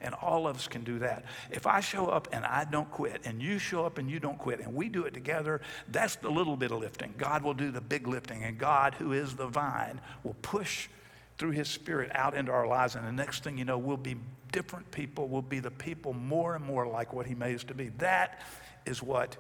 And 0.02 0.14
all 0.16 0.48
of 0.48 0.58
us 0.58 0.68
can 0.68 0.84
do 0.84 1.00
that. 1.00 1.24
If 1.52 1.66
I 1.66 1.80
show 1.80 2.08
up 2.08 2.28
and 2.32 2.46
I 2.46 2.66
don't 2.66 2.90
quit, 2.92 3.22
and 3.26 3.42
you 3.42 3.58
show 3.58 3.86
up 3.86 3.98
and 3.98 4.10
you 4.10 4.20
don't 4.20 4.38
quit, 4.38 4.60
and 4.60 4.76
we 4.76 4.90
do 4.90 5.04
it 5.06 5.14
together, 5.14 5.62
that's 5.88 6.18
the 6.18 6.30
little 6.30 6.58
bit 6.58 6.72
of 6.72 6.80
lifting. 6.80 7.14
God 7.18 7.44
will 7.44 7.54
do 7.54 7.72
the 7.72 7.82
big 7.82 8.08
lifting, 8.08 8.44
and 8.44 8.58
God, 8.58 8.94
who 8.96 9.14
is 9.14 9.36
the 9.36 9.48
vine, 9.48 10.02
will 10.24 10.36
push 10.42 10.90
through 11.38 11.52
his 11.52 11.68
spirit 11.68 12.12
out 12.14 12.34
into 12.36 12.52
our 12.52 12.68
lives. 12.68 12.96
And 12.96 13.06
the 13.06 13.12
next 13.12 13.44
thing 13.44 13.58
you 13.58 13.66
know, 13.66 13.78
we'll 13.78 13.98
be 13.98 14.16
different 14.52 14.90
people. 14.92 15.28
We'll 15.28 15.42
be 15.42 15.60
the 15.60 15.72
people 15.72 16.14
more 16.14 16.56
and 16.56 16.64
more 16.64 16.88
like 16.88 17.14
what 17.14 17.26
he 17.26 17.36
made 17.36 17.56
us 17.56 17.64
to 17.66 17.74
be. 17.74 17.90
That 17.98 18.42
is 18.86 19.02
what 19.02 19.38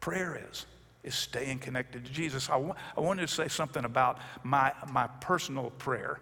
prayer 0.00 0.40
is 0.50 0.66
is 1.06 1.14
staying 1.14 1.60
connected 1.60 2.04
to 2.04 2.10
Jesus. 2.10 2.50
I, 2.50 2.54
w- 2.54 2.74
I 2.96 3.00
wanted 3.00 3.28
to 3.28 3.32
say 3.32 3.46
something 3.48 3.84
about 3.84 4.18
my, 4.42 4.72
my 4.90 5.06
personal 5.20 5.70
prayer. 5.78 6.18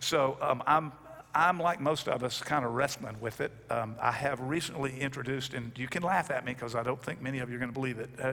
So 0.00 0.36
um, 0.40 0.62
I'm, 0.66 0.92
I'm 1.34 1.60
like 1.60 1.80
most 1.80 2.08
of 2.08 2.24
us, 2.24 2.40
kind 2.40 2.64
of 2.64 2.72
wrestling 2.72 3.16
with 3.20 3.40
it. 3.40 3.52
Um, 3.70 3.94
I 4.00 4.10
have 4.10 4.40
recently 4.40 4.98
introduced, 5.00 5.54
and 5.54 5.72
you 5.76 5.86
can 5.86 6.02
laugh 6.02 6.30
at 6.30 6.44
me 6.44 6.54
because 6.54 6.74
I 6.74 6.82
don't 6.82 7.00
think 7.00 7.22
many 7.22 7.38
of 7.38 7.50
you 7.50 7.56
are 7.56 7.58
going 7.58 7.70
to 7.70 7.74
believe 7.74 7.98
it. 7.98 8.10
Uh, 8.20 8.32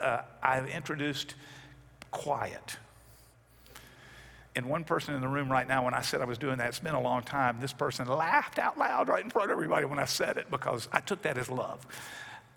uh, 0.00 0.22
I've 0.42 0.68
introduced 0.68 1.34
quiet. 2.10 2.76
And 4.54 4.66
one 4.66 4.84
person 4.84 5.14
in 5.14 5.20
the 5.20 5.28
room 5.28 5.52
right 5.52 5.68
now, 5.68 5.84
when 5.84 5.92
I 5.92 6.00
said 6.00 6.22
I 6.22 6.24
was 6.24 6.38
doing 6.38 6.56
that, 6.58 6.68
it's 6.68 6.78
been 6.78 6.94
a 6.94 7.00
long 7.00 7.22
time, 7.22 7.58
this 7.60 7.74
person 7.74 8.08
laughed 8.08 8.58
out 8.58 8.78
loud 8.78 9.08
right 9.08 9.22
in 9.22 9.28
front 9.28 9.50
of 9.50 9.52
everybody 9.52 9.84
when 9.84 9.98
I 9.98 10.06
said 10.06 10.38
it 10.38 10.50
because 10.50 10.88
I 10.92 11.00
took 11.00 11.22
that 11.22 11.36
as 11.36 11.50
love. 11.50 11.86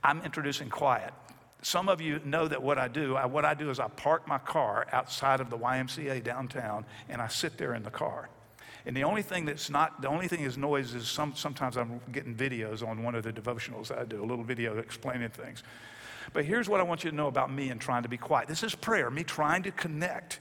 I'm 0.01 0.21
introducing 0.21 0.69
quiet. 0.69 1.13
Some 1.61 1.89
of 1.89 1.99
you 1.99 2.21
know 2.23 2.47
that 2.47 2.63
what 2.63 2.77
I 2.77 2.87
do, 2.87 3.17
I, 3.17 3.25
what 3.25 3.43
I 3.43 3.53
do 3.53 3.69
is 3.69 3.81
I 3.81 3.89
park 3.89 4.25
my 4.29 4.37
car 4.37 4.87
outside 4.93 5.41
of 5.41 5.49
the 5.49 5.57
YMCA 5.57 6.23
downtown 6.23 6.85
and 7.09 7.21
I 7.21 7.27
sit 7.27 7.57
there 7.57 7.73
in 7.73 7.83
the 7.83 7.91
car. 7.91 8.29
And 8.89 8.97
the 8.97 9.03
only 9.03 9.21
thing 9.21 9.45
that's 9.45 9.69
not, 9.69 10.01
the 10.01 10.07
only 10.07 10.27
thing 10.27 10.39
is 10.39 10.57
noise 10.57 10.95
is 10.95 11.07
some, 11.07 11.35
sometimes 11.35 11.77
I'm 11.77 12.01
getting 12.11 12.33
videos 12.33 12.81
on 12.81 13.03
one 13.03 13.13
of 13.13 13.21
the 13.21 13.31
devotionals 13.31 13.95
I 13.95 14.03
do, 14.03 14.19
a 14.19 14.25
little 14.25 14.43
video 14.43 14.79
explaining 14.79 15.29
things. 15.29 15.61
But 16.33 16.45
here's 16.45 16.67
what 16.67 16.79
I 16.79 16.83
want 16.83 17.03
you 17.03 17.11
to 17.11 17.15
know 17.15 17.27
about 17.27 17.53
me 17.53 17.69
and 17.69 17.79
trying 17.79 18.01
to 18.01 18.09
be 18.09 18.17
quiet. 18.17 18.47
This 18.47 18.63
is 18.63 18.73
prayer, 18.73 19.11
me 19.11 19.23
trying 19.23 19.61
to 19.61 19.71
connect. 19.71 20.39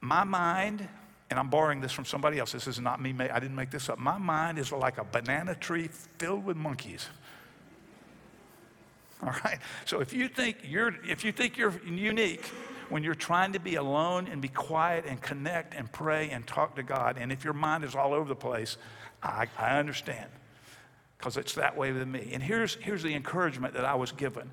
My 0.00 0.24
mind, 0.24 0.88
and 1.30 1.38
I'm 1.38 1.48
borrowing 1.48 1.80
this 1.80 1.92
from 1.92 2.06
somebody 2.06 2.40
else, 2.40 2.50
this 2.50 2.66
is 2.66 2.80
not 2.80 3.00
me, 3.00 3.14
I 3.20 3.38
didn't 3.38 3.54
make 3.54 3.70
this 3.70 3.88
up. 3.88 4.00
My 4.00 4.18
mind 4.18 4.58
is 4.58 4.72
like 4.72 4.98
a 4.98 5.04
banana 5.04 5.54
tree 5.54 5.90
filled 6.18 6.44
with 6.44 6.56
monkeys. 6.56 7.06
All 9.22 9.32
right? 9.44 9.60
So 9.84 10.00
if 10.00 10.12
you 10.12 10.26
think 10.26 10.56
you're, 10.64 10.96
if 11.08 11.24
you 11.24 11.30
think 11.30 11.56
you're 11.56 11.80
unique, 11.86 12.50
when 12.90 13.02
you're 13.02 13.14
trying 13.14 13.52
to 13.52 13.60
be 13.60 13.76
alone 13.76 14.28
and 14.28 14.40
be 14.40 14.48
quiet 14.48 15.04
and 15.06 15.20
connect 15.20 15.74
and 15.74 15.90
pray 15.90 16.30
and 16.30 16.46
talk 16.46 16.76
to 16.76 16.82
God, 16.82 17.16
and 17.18 17.32
if 17.32 17.44
your 17.44 17.52
mind 17.52 17.84
is 17.84 17.94
all 17.94 18.14
over 18.14 18.28
the 18.28 18.34
place, 18.36 18.76
I, 19.22 19.46
I 19.58 19.78
understand 19.78 20.30
because 21.18 21.36
it's 21.36 21.54
that 21.54 21.76
way 21.76 21.90
with 21.90 22.06
me. 22.06 22.30
And 22.32 22.42
here's, 22.42 22.74
here's 22.74 23.02
the 23.02 23.14
encouragement 23.14 23.74
that 23.74 23.84
I 23.84 23.94
was 23.94 24.12
given. 24.12 24.50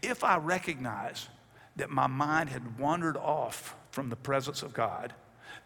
If 0.00 0.24
I 0.24 0.38
recognize 0.38 1.28
that 1.76 1.90
my 1.90 2.06
mind 2.06 2.48
had 2.48 2.78
wandered 2.78 3.16
off 3.16 3.76
from 3.90 4.08
the 4.08 4.16
presence 4.16 4.62
of 4.62 4.72
God, 4.72 5.12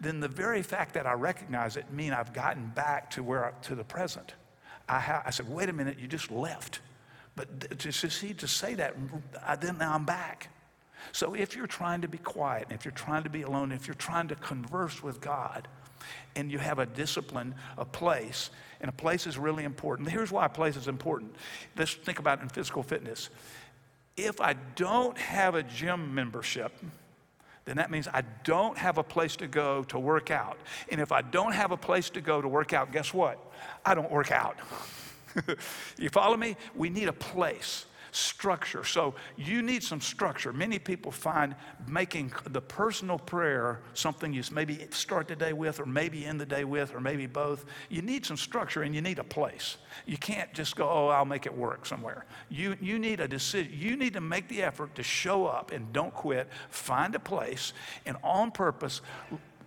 then 0.01 0.21
the 0.21 0.29
very 0.29 0.63
fact 0.63 0.95
that 0.95 1.07
I 1.07 1.13
recognize 1.13 1.77
it 1.77 1.93
mean 1.93 2.13
I've 2.13 2.33
gotten 2.33 2.67
back 2.69 3.11
to 3.11 3.23
where 3.23 3.55
to 3.63 3.75
the 3.75 3.85
present. 3.85 4.35
I, 4.89 4.99
ha- 4.99 5.23
I 5.25 5.31
said, 5.31 5.49
wait 5.49 5.69
a 5.69 5.73
minute, 5.73 5.99
you 5.99 6.09
just 6.09 6.31
left. 6.31 6.81
But 7.37 7.79
to 7.79 7.93
see 7.93 8.35
to 8.35 8.49
say 8.49 8.75
that, 8.75 8.97
I, 9.47 9.55
then 9.55 9.79
now 9.79 9.95
I'm 9.95 10.05
back. 10.05 10.49
So 11.13 11.35
if 11.35 11.57
you're 11.57 11.67
trying 11.67 12.03
to 12.03 12.09
be 12.09 12.19
quiet, 12.19 12.69
if 12.71 12.85
you're 12.85 12.93
trying 12.93 13.25
to 13.25 13.31
be 13.31 13.43
alone, 13.43 13.73
if 13.73 13.87
you're 13.87 13.95
trying 13.95 14.29
to 14.29 14.35
converse 14.37 15.03
with 15.03 15.21
God, 15.21 15.69
and 16.37 16.51
you 16.51 16.59
have 16.59 16.79
a 16.79 16.87
discipline, 16.87 17.55
a 17.77 17.85
place, 17.85 18.51
and 18.81 18.89
a 18.89 18.93
place 18.93 19.27
is 19.27 19.37
really 19.39 19.65
important. 19.65 20.09
Here's 20.09 20.31
why 20.31 20.47
a 20.47 20.49
place 20.49 20.77
is 20.77 20.89
important. 20.89 21.35
Let's 21.77 21.95
think 21.95 22.19
about 22.19 22.41
in 22.41 22.49
physical 22.49 22.83
fitness. 22.83 23.31
If 24.17 24.41
I 24.41 24.55
don't 24.75 25.17
have 25.19 25.55
a 25.55 25.63
gym 25.63 26.15
membership, 26.15 26.73
then 27.65 27.77
that 27.77 27.91
means 27.91 28.09
I 28.09 28.23
don't 28.45 28.79
have 28.79 28.99
a 28.99 29.03
place 29.03 29.37
to 29.37 29.47
go 29.47 29.85
to 29.85 29.99
work 29.99 30.31
out. 30.31 30.59
And 30.91 31.01
if 31.01 31.13
I 31.13 31.23
don't 31.23 31.53
have 31.53 31.71
a 31.71 31.77
place 31.77 32.09
to 32.11 32.21
go 32.21 32.41
to 32.41 32.49
work 32.49 32.73
out, 32.73 32.93
guess 32.93 33.13
what? 33.13 33.39
I 33.85 33.95
don't 33.95 34.11
work 34.11 34.33
out. 34.33 34.59
you 35.99 36.09
follow 36.09 36.37
me? 36.37 36.57
We 36.75 36.89
need 36.89 37.09
a 37.09 37.13
place, 37.13 37.85
structure. 38.19 38.85
So 38.85 39.15
you 39.37 39.63
need 39.63 39.83
some 39.83 40.01
structure. 40.01 40.53
Many 40.53 40.79
people 40.79 41.13
find 41.13 41.55
making 41.87 42.33
the 42.51 42.61
personal 42.61 43.19
prayer 43.19 43.81
something 43.95 44.33
you 44.33 44.43
maybe 44.53 44.87
start 44.91 45.29
the 45.29 45.37
day 45.37 45.53
with, 45.53 45.81
or 45.81 45.87
maybe 45.87 46.25
end 46.25 46.41
the 46.41 46.47
day 46.47 46.65
with, 46.65 46.95
or 46.95 47.01
maybe 47.01 47.27
both. 47.27 47.65
You 47.89 48.03
need 48.03 48.27
some 48.27 48.37
structure 48.37 48.83
and 48.83 48.95
you 48.95 49.01
need 49.01 49.19
a 49.19 49.25
place. 49.25 49.77
You 50.07 50.19
can't 50.19 50.53
just 50.53 50.77
go, 50.77 50.89
oh, 50.89 51.09
I'll 51.09 51.25
make 51.25 51.47
it 51.47 51.57
work 51.57 51.87
somewhere. 51.87 52.27
You, 52.49 52.77
you 52.81 52.99
need 52.99 53.21
a 53.21 53.29
decision. 53.29 53.73
You 53.75 53.97
need 53.97 54.15
to 54.15 54.21
make 54.21 54.49
the 54.49 54.63
effort 54.63 54.95
to 54.97 55.03
show 55.03 55.47
up 55.47 55.71
and 55.73 55.93
don't 55.93 56.15
quit. 56.15 56.49
Find 56.71 57.15
a 57.15 57.21
place 57.21 57.73
and 58.05 58.17
on 58.23 58.51
purpose, 58.51 59.01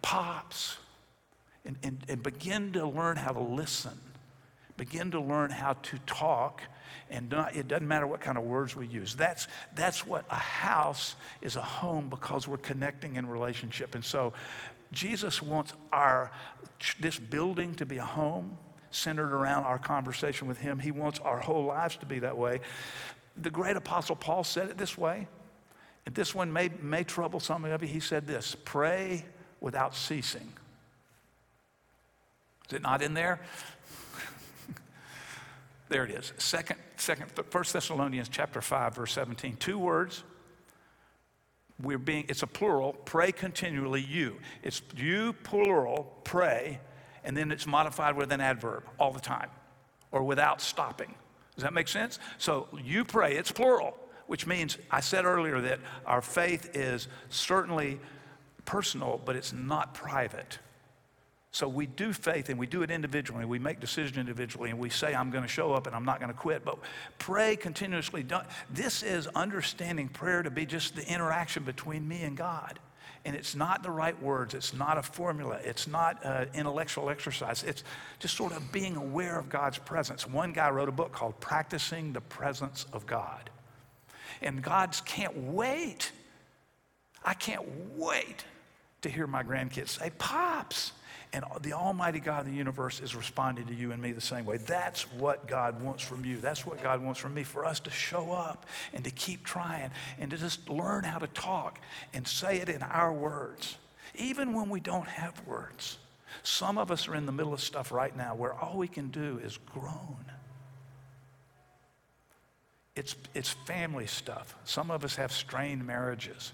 pops. 0.01 0.77
And, 1.63 1.77
and, 1.83 2.03
and 2.09 2.23
begin 2.23 2.73
to 2.73 2.87
learn 2.87 3.17
how 3.17 3.33
to 3.33 3.39
listen 3.39 3.91
begin 4.81 5.11
to 5.11 5.21
learn 5.21 5.51
how 5.51 5.73
to 5.73 5.99
talk 6.07 6.63
and 7.11 7.29
not, 7.29 7.55
it 7.55 7.67
doesn't 7.67 7.87
matter 7.87 8.07
what 8.07 8.21
kind 8.21 8.37
of 8.37 8.43
words 8.45 8.75
we 8.75 8.87
use. 8.87 9.15
That's, 9.15 9.47
that's 9.75 10.07
what 10.07 10.25
a 10.29 10.35
house 10.35 11.15
is 11.41 11.57
a 11.57 11.61
home 11.61 12.09
because 12.09 12.47
we're 12.47 12.57
connecting 12.57 13.17
in 13.17 13.27
relationship. 13.27 13.95
And 13.95 14.03
so 14.03 14.33
jesus 14.91 15.41
wants 15.41 15.73
our 15.93 16.31
this 16.99 17.17
building 17.17 17.73
to 17.75 17.85
be 17.85 17.97
a 17.97 18.03
home 18.03 18.57
centered 18.89 19.33
around 19.33 19.63
our 19.63 19.79
conversation 19.79 20.47
with 20.47 20.57
him. 20.57 20.79
He 20.79 20.91
wants 20.91 21.19
our 21.19 21.39
whole 21.39 21.63
lives 21.63 21.95
to 21.97 22.05
be 22.05 22.19
that 22.19 22.37
way. 22.37 22.59
The 23.37 23.49
great 23.49 23.77
apostle 23.77 24.15
paul 24.15 24.43
said 24.43 24.69
it 24.69 24.77
this 24.77 24.97
way 24.97 25.27
and 26.05 26.15
this 26.15 26.33
one 26.33 26.51
may, 26.51 26.69
may 26.81 27.03
trouble 27.03 27.39
some 27.39 27.63
of 27.65 27.81
you. 27.81 27.87
He 27.87 27.99
said 27.99 28.27
this 28.27 28.55
pray 28.65 29.25
without 29.59 29.95
ceasing. 29.95 30.51
Is 32.67 32.77
it 32.77 32.81
not 32.81 33.01
in 33.01 33.13
there 33.13 33.41
there 35.91 36.05
it 36.05 36.11
is. 36.11 36.33
Second, 36.37 36.79
second, 36.95 37.29
First 37.49 37.73
Thessalonians 37.73 38.29
chapter 38.29 38.61
5, 38.61 38.95
verse 38.95 39.11
17. 39.11 39.57
Two 39.57 39.77
words. 39.77 40.23
We're 41.81 41.97
being, 41.97 42.25
it's 42.29 42.43
a 42.43 42.47
plural, 42.47 42.93
pray 42.93 43.31
continually, 43.31 44.01
you. 44.01 44.37
It's 44.63 44.81
you, 44.95 45.33
plural, 45.43 46.15
pray, 46.23 46.79
and 47.23 47.35
then 47.35 47.51
it's 47.51 47.67
modified 47.67 48.15
with 48.15 48.31
an 48.31 48.39
adverb 48.39 48.83
all 48.99 49.11
the 49.11 49.19
time 49.19 49.49
or 50.11 50.23
without 50.23 50.61
stopping. 50.61 51.13
Does 51.55 51.63
that 51.63 51.73
make 51.73 51.87
sense? 51.87 52.19
So 52.37 52.67
you 52.83 53.03
pray, 53.03 53.35
it's 53.35 53.51
plural, 53.51 53.97
which 54.27 54.47
means 54.47 54.77
I 54.89 55.01
said 55.01 55.25
earlier 55.25 55.59
that 55.61 55.79
our 56.05 56.21
faith 56.21 56.75
is 56.75 57.07
certainly 57.29 57.99
personal, 58.63 59.19
but 59.25 59.35
it's 59.35 59.51
not 59.51 59.93
private. 59.93 60.59
So 61.53 61.67
we 61.67 61.85
do 61.85 62.13
faith 62.13 62.47
and 62.47 62.57
we 62.57 62.65
do 62.65 62.81
it 62.81 62.89
individually. 62.89 63.43
We 63.43 63.59
make 63.59 63.81
decisions 63.81 64.17
individually 64.17 64.69
and 64.69 64.79
we 64.79 64.89
say, 64.89 65.13
I'm 65.13 65.31
going 65.31 65.43
to 65.43 65.49
show 65.49 65.73
up 65.73 65.85
and 65.85 65.95
I'm 65.95 66.05
not 66.05 66.19
going 66.19 66.31
to 66.31 66.37
quit. 66.37 66.63
But 66.63 66.79
pray 67.19 67.57
continuously. 67.57 68.25
This 68.69 69.03
is 69.03 69.27
understanding 69.27 70.07
prayer 70.07 70.43
to 70.43 70.49
be 70.49 70.65
just 70.65 70.95
the 70.95 71.05
interaction 71.11 71.63
between 71.63 72.07
me 72.07 72.23
and 72.23 72.37
God. 72.37 72.79
And 73.25 73.35
it's 73.35 73.53
not 73.53 73.83
the 73.83 73.91
right 73.91 74.19
words. 74.21 74.53
It's 74.53 74.73
not 74.73 74.97
a 74.97 75.03
formula. 75.03 75.59
It's 75.63 75.87
not 75.87 76.23
an 76.23 76.47
intellectual 76.55 77.09
exercise. 77.09 77.63
It's 77.63 77.83
just 78.19 78.35
sort 78.35 78.53
of 78.53 78.71
being 78.71 78.95
aware 78.95 79.37
of 79.37 79.49
God's 79.49 79.77
presence. 79.77 80.25
One 80.25 80.53
guy 80.53 80.69
wrote 80.69 80.89
a 80.89 80.93
book 80.93 81.11
called 81.11 81.39
Practicing 81.39 82.13
the 82.13 82.21
Presence 82.21 82.85
of 82.93 83.05
God. 83.05 83.49
And 84.41 84.61
God's 84.63 85.01
can't 85.01 85.35
wait. 85.37 86.13
I 87.23 87.33
can't 87.33 87.65
wait 87.95 88.45
to 89.01 89.09
hear 89.09 89.27
my 89.27 89.43
grandkids 89.43 89.89
say, 89.89 90.11
Pops, 90.17 90.93
and 91.33 91.45
the 91.61 91.73
Almighty 91.73 92.19
God 92.19 92.41
of 92.41 92.47
the 92.47 92.57
universe 92.57 92.99
is 92.99 93.15
responding 93.15 93.65
to 93.67 93.73
you 93.73 93.93
and 93.93 94.01
me 94.01 94.11
the 94.11 94.19
same 94.19 94.45
way. 94.45 94.57
That's 94.57 95.03
what 95.13 95.47
God 95.47 95.81
wants 95.81 96.03
from 96.03 96.25
you. 96.25 96.37
That's 96.37 96.65
what 96.65 96.83
God 96.83 97.01
wants 97.01 97.21
from 97.21 97.33
me 97.33 97.43
for 97.43 97.65
us 97.65 97.79
to 97.81 97.89
show 97.89 98.33
up 98.33 98.65
and 98.93 99.05
to 99.05 99.11
keep 99.11 99.45
trying 99.45 99.91
and 100.19 100.29
to 100.31 100.37
just 100.37 100.69
learn 100.69 101.05
how 101.05 101.19
to 101.19 101.27
talk 101.27 101.79
and 102.13 102.27
say 102.27 102.57
it 102.57 102.67
in 102.67 102.83
our 102.83 103.13
words, 103.13 103.77
even 104.15 104.53
when 104.53 104.69
we 104.69 104.81
don't 104.81 105.07
have 105.07 105.41
words. 105.47 105.99
Some 106.43 106.77
of 106.77 106.91
us 106.91 107.07
are 107.07 107.15
in 107.15 107.25
the 107.25 107.31
middle 107.31 107.53
of 107.53 107.61
stuff 107.61 107.93
right 107.93 108.15
now 108.15 108.35
where 108.35 108.53
all 108.53 108.77
we 108.77 108.89
can 108.89 109.07
do 109.07 109.39
is 109.41 109.57
groan. 109.73 110.17
It's, 112.93 113.15
it's 113.33 113.51
family 113.51 114.05
stuff. 114.05 114.53
Some 114.65 114.91
of 114.91 115.05
us 115.05 115.15
have 115.15 115.31
strained 115.31 115.87
marriages, 115.87 116.51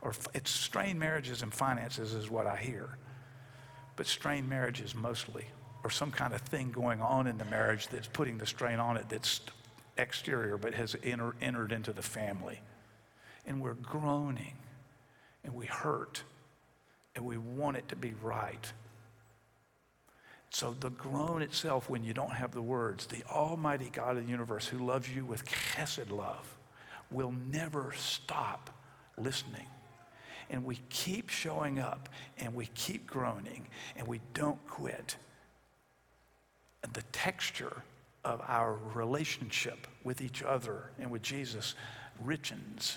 or 0.00 0.14
it's 0.32 0.50
strained 0.50 0.98
marriages 0.98 1.42
and 1.42 1.52
finances, 1.52 2.14
is 2.14 2.30
what 2.30 2.46
I 2.46 2.56
hear 2.56 2.96
but 3.96 4.06
strained 4.06 4.48
marriages 4.48 4.94
mostly, 4.94 5.46
or 5.82 5.90
some 5.90 6.10
kind 6.10 6.32
of 6.32 6.40
thing 6.42 6.70
going 6.70 7.00
on 7.00 7.26
in 7.26 7.38
the 7.38 7.44
marriage 7.46 7.88
that's 7.88 8.08
putting 8.08 8.38
the 8.38 8.46
strain 8.46 8.78
on 8.78 8.96
it 8.96 9.08
that's 9.08 9.40
exterior 9.98 10.58
but 10.58 10.74
has 10.74 10.94
enter, 11.02 11.34
entered 11.40 11.72
into 11.72 11.92
the 11.92 12.02
family. 12.02 12.60
And 13.46 13.60
we're 13.60 13.74
groaning 13.74 14.54
and 15.44 15.54
we 15.54 15.66
hurt 15.66 16.22
and 17.14 17.24
we 17.24 17.38
want 17.38 17.76
it 17.76 17.88
to 17.88 17.96
be 17.96 18.12
right. 18.22 18.72
So 20.50 20.74
the 20.78 20.90
groan 20.90 21.42
itself, 21.42 21.90
when 21.90 22.04
you 22.04 22.14
don't 22.14 22.32
have 22.32 22.52
the 22.52 22.62
words, 22.62 23.06
the 23.06 23.22
Almighty 23.30 23.90
God 23.92 24.16
of 24.16 24.24
the 24.24 24.30
universe 24.30 24.66
who 24.66 24.78
loves 24.78 25.08
you 25.08 25.24
with 25.24 25.44
chesed 25.44 26.10
love, 26.10 26.56
will 27.10 27.34
never 27.50 27.92
stop 27.96 28.70
listening. 29.16 29.66
And 30.50 30.64
we 30.64 30.78
keep 30.88 31.28
showing 31.28 31.78
up 31.78 32.08
and 32.38 32.54
we 32.54 32.66
keep 32.74 33.06
groaning 33.06 33.66
and 33.96 34.06
we 34.06 34.20
don't 34.34 34.64
quit. 34.68 35.16
And 36.82 36.92
the 36.92 37.02
texture 37.12 37.82
of 38.24 38.40
our 38.46 38.78
relationship 38.94 39.86
with 40.04 40.20
each 40.20 40.42
other 40.42 40.90
and 40.98 41.10
with 41.10 41.22
Jesus 41.22 41.74
richens 42.24 42.96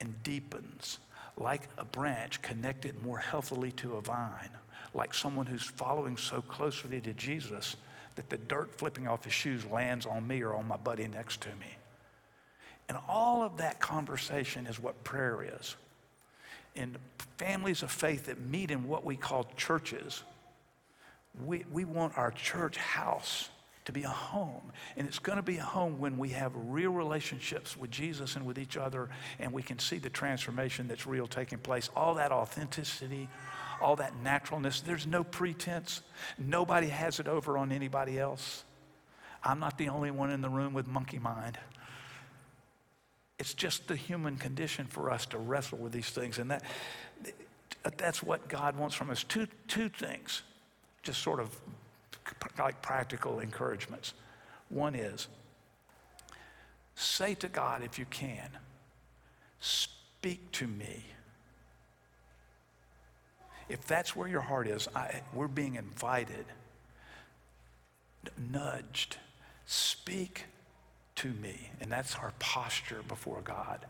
and 0.00 0.22
deepens 0.22 0.98
like 1.36 1.68
a 1.78 1.84
branch 1.84 2.40
connected 2.42 3.02
more 3.02 3.18
healthily 3.18 3.72
to 3.72 3.96
a 3.96 4.00
vine, 4.00 4.50
like 4.92 5.12
someone 5.14 5.46
who's 5.46 5.62
following 5.62 6.16
so 6.16 6.40
closely 6.42 7.00
to 7.00 7.12
Jesus 7.14 7.76
that 8.14 8.30
the 8.30 8.36
dirt 8.36 8.76
flipping 8.78 9.08
off 9.08 9.24
his 9.24 9.32
shoes 9.32 9.64
lands 9.66 10.06
on 10.06 10.26
me 10.26 10.42
or 10.42 10.54
on 10.54 10.68
my 10.68 10.76
buddy 10.76 11.08
next 11.08 11.40
to 11.40 11.48
me. 11.48 11.76
And 12.88 12.98
all 13.08 13.42
of 13.42 13.56
that 13.56 13.80
conversation 13.80 14.66
is 14.66 14.78
what 14.78 15.02
prayer 15.04 15.42
is. 15.58 15.74
In 16.74 16.96
families 17.38 17.82
of 17.82 17.90
faith 17.90 18.26
that 18.26 18.40
meet 18.40 18.70
in 18.70 18.88
what 18.88 19.04
we 19.04 19.16
call 19.16 19.46
churches, 19.56 20.22
we, 21.44 21.64
we 21.72 21.84
want 21.84 22.16
our 22.16 22.30
church 22.30 22.76
house 22.76 23.48
to 23.84 23.92
be 23.92 24.02
a 24.02 24.08
home. 24.08 24.72
And 24.96 25.06
it's 25.06 25.18
going 25.18 25.36
to 25.36 25.42
be 25.42 25.58
a 25.58 25.62
home 25.62 25.98
when 25.98 26.16
we 26.16 26.30
have 26.30 26.52
real 26.54 26.90
relationships 26.90 27.76
with 27.76 27.90
Jesus 27.90 28.36
and 28.36 28.46
with 28.46 28.58
each 28.58 28.76
other, 28.76 29.08
and 29.38 29.52
we 29.52 29.62
can 29.62 29.78
see 29.78 29.98
the 29.98 30.10
transformation 30.10 30.88
that's 30.88 31.06
real 31.06 31.26
taking 31.26 31.58
place. 31.58 31.90
All 31.94 32.14
that 32.14 32.32
authenticity, 32.32 33.28
all 33.80 33.96
that 33.96 34.16
naturalness. 34.22 34.80
There's 34.80 35.06
no 35.06 35.24
pretense. 35.24 36.02
Nobody 36.38 36.88
has 36.88 37.20
it 37.20 37.28
over 37.28 37.58
on 37.58 37.72
anybody 37.72 38.18
else. 38.18 38.64
I'm 39.42 39.60
not 39.60 39.76
the 39.76 39.88
only 39.90 40.10
one 40.10 40.30
in 40.30 40.40
the 40.40 40.48
room 40.48 40.72
with 40.72 40.86
monkey 40.86 41.18
mind. 41.18 41.58
It's 43.38 43.54
just 43.54 43.88
the 43.88 43.96
human 43.96 44.36
condition 44.36 44.86
for 44.86 45.10
us 45.10 45.26
to 45.26 45.38
wrestle 45.38 45.78
with 45.78 45.92
these 45.92 46.10
things. 46.10 46.38
And 46.38 46.50
that, 46.50 46.62
that's 47.96 48.22
what 48.22 48.48
God 48.48 48.76
wants 48.76 48.94
from 48.94 49.10
us. 49.10 49.24
Two, 49.24 49.46
two 49.66 49.88
things, 49.88 50.42
just 51.02 51.20
sort 51.20 51.40
of 51.40 51.50
like 52.58 52.80
practical 52.80 53.40
encouragements. 53.40 54.14
One 54.68 54.94
is 54.94 55.28
say 56.94 57.34
to 57.34 57.48
God, 57.48 57.82
if 57.82 57.98
you 57.98 58.04
can, 58.06 58.48
speak 59.60 60.50
to 60.52 60.66
me. 60.66 61.04
If 63.68 63.86
that's 63.86 64.14
where 64.14 64.28
your 64.28 64.42
heart 64.42 64.68
is, 64.68 64.88
I, 64.94 65.22
we're 65.32 65.48
being 65.48 65.74
invited, 65.74 66.44
nudged, 68.52 69.16
speak 69.66 70.44
to 71.16 71.28
me. 71.28 71.70
And 71.80 71.90
that's 71.90 72.16
our 72.16 72.32
posture 72.38 73.02
before 73.08 73.40
God. 73.42 73.84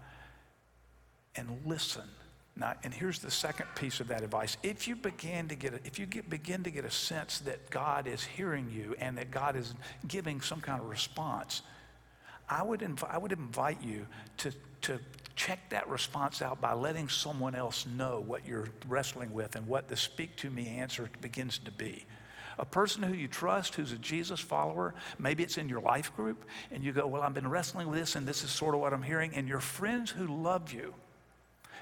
And 1.36 1.48
listen 1.66 2.04
now, 2.56 2.74
and 2.84 2.94
here's 2.94 3.18
the 3.18 3.30
second 3.30 3.66
piece 3.74 3.98
of 3.98 4.08
that 4.08 4.22
advice. 4.22 4.56
If 4.62 4.86
you 4.86 4.94
begin 4.94 5.48
to 5.48 5.56
get, 5.56 5.74
a, 5.74 5.80
if 5.84 5.98
you 5.98 6.06
get, 6.06 6.30
begin 6.30 6.62
to 6.62 6.70
get 6.70 6.84
a 6.84 6.90
sense 6.90 7.40
that 7.40 7.68
God 7.68 8.06
is 8.06 8.22
hearing 8.22 8.70
you 8.70 8.94
and 9.00 9.18
that 9.18 9.32
God 9.32 9.56
is 9.56 9.74
giving 10.06 10.40
some 10.40 10.60
kind 10.60 10.80
of 10.80 10.88
response, 10.88 11.62
I 12.48 12.62
would, 12.62 12.80
inv- 12.80 13.10
I 13.10 13.18
would 13.18 13.32
invite 13.32 13.82
you 13.82 14.06
to, 14.38 14.52
to 14.82 15.00
check 15.34 15.70
that 15.70 15.88
response 15.88 16.42
out 16.42 16.60
by 16.60 16.74
letting 16.74 17.08
someone 17.08 17.56
else 17.56 17.86
know 17.86 18.22
what 18.24 18.46
you're 18.46 18.68
wrestling 18.86 19.32
with 19.32 19.56
and 19.56 19.66
what 19.66 19.88
the 19.88 19.96
speak 19.96 20.36
to 20.36 20.50
me 20.50 20.68
answer 20.68 21.10
begins 21.20 21.58
to 21.58 21.72
be. 21.72 22.04
A 22.58 22.64
person 22.64 23.02
who 23.02 23.14
you 23.14 23.28
trust, 23.28 23.74
who's 23.74 23.92
a 23.92 23.98
Jesus 23.98 24.40
follower, 24.40 24.94
maybe 25.18 25.42
it's 25.42 25.58
in 25.58 25.68
your 25.68 25.80
life 25.80 26.14
group, 26.16 26.44
and 26.70 26.84
you 26.84 26.92
go, 26.92 27.06
Well, 27.06 27.22
I've 27.22 27.34
been 27.34 27.48
wrestling 27.48 27.88
with 27.88 27.98
this, 27.98 28.16
and 28.16 28.26
this 28.26 28.44
is 28.44 28.50
sort 28.50 28.74
of 28.74 28.80
what 28.80 28.92
I'm 28.92 29.02
hearing. 29.02 29.34
And 29.34 29.48
your 29.48 29.60
friends 29.60 30.10
who 30.10 30.26
love 30.26 30.72
you, 30.72 30.94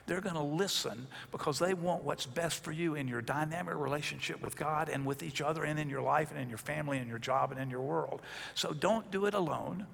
they're 0.07 0.21
going 0.21 0.35
to 0.35 0.43
listen 0.43 1.07
because 1.31 1.59
they 1.59 1.75
want 1.75 2.05
what's 2.05 2.27
best 2.27 2.63
for 2.65 2.73
you 2.73 2.95
in 2.95 3.09
your 3.09 3.23
dynamic 3.23 3.75
relationship 3.77 4.43
with 4.43 4.57
God 4.57 4.89
and 4.89 5.07
with 5.07 5.23
each 5.23 5.41
other 5.41 5.65
and 5.65 5.79
in 5.79 5.89
your 5.89 6.03
life 6.03 6.31
and 6.33 6.41
in 6.41 6.49
your 6.49 6.59
family 6.59 6.99
and 6.99 7.09
your 7.09 7.19
job 7.19 7.53
and 7.53 7.61
in 7.61 7.71
your 7.71 7.83
world. 7.83 8.21
So 8.55 8.73
don't 8.73 9.11
do 9.11 9.27
it 9.27 9.35
alone. 9.35 9.87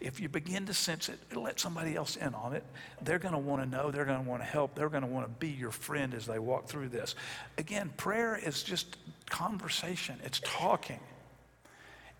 If 0.00 0.18
you 0.18 0.28
begin 0.28 0.66
to 0.66 0.74
sense 0.74 1.08
it, 1.08 1.18
let 1.36 1.60
somebody 1.60 1.94
else 1.94 2.16
in 2.16 2.34
on 2.34 2.54
it. 2.54 2.64
They're 3.02 3.18
going 3.18 3.34
to 3.34 3.38
want 3.38 3.62
to 3.62 3.68
know, 3.68 3.90
they're 3.90 4.04
going 4.04 4.22
to 4.22 4.28
want 4.28 4.42
to 4.42 4.46
help, 4.46 4.74
they're 4.74 4.88
going 4.88 5.02
to 5.02 5.08
want 5.08 5.26
to 5.26 5.32
be 5.38 5.50
your 5.50 5.70
friend 5.70 6.14
as 6.14 6.26
they 6.26 6.38
walk 6.38 6.68
through 6.68 6.88
this. 6.88 7.14
Again, 7.58 7.92
prayer 7.96 8.36
is 8.36 8.62
just 8.62 8.96
conversation, 9.26 10.18
it's 10.24 10.40
talking. 10.44 11.00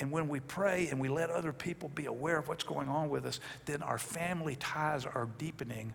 And 0.01 0.11
when 0.11 0.29
we 0.29 0.41
pray 0.41 0.89
and 0.89 1.01
we 1.01 1.09
let 1.09 1.31
other 1.31 1.53
people 1.53 1.89
be 1.89 2.07
aware 2.07 2.39
of 2.39 2.49
what's 2.49 2.65
going 2.65 2.89
on 2.89 3.11
with 3.11 3.27
us, 3.27 3.41
then 3.65 3.83
our 3.83 3.99
family 3.99 4.57
ties 4.57 5.07
are 5.07 5.29
deepening 5.39 5.93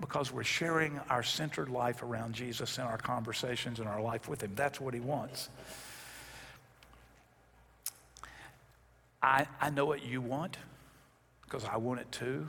because 0.00 0.32
we're 0.32 0.44
sharing 0.44 0.98
our 1.08 1.22
centered 1.22 1.68
life 1.68 2.02
around 2.02 2.34
Jesus 2.34 2.78
in 2.78 2.84
our 2.84 2.98
conversations 2.98 3.78
and 3.78 3.88
our 3.88 4.00
life 4.00 4.28
with 4.28 4.42
Him. 4.42 4.52
That's 4.54 4.80
what 4.80 4.94
He 4.94 5.00
wants. 5.00 5.48
I, 9.22 9.46
I 9.60 9.70
know 9.70 9.86
what 9.86 10.04
you 10.04 10.20
want 10.20 10.58
because 11.44 11.64
I 11.64 11.76
want 11.76 12.00
it 12.00 12.12
too. 12.12 12.48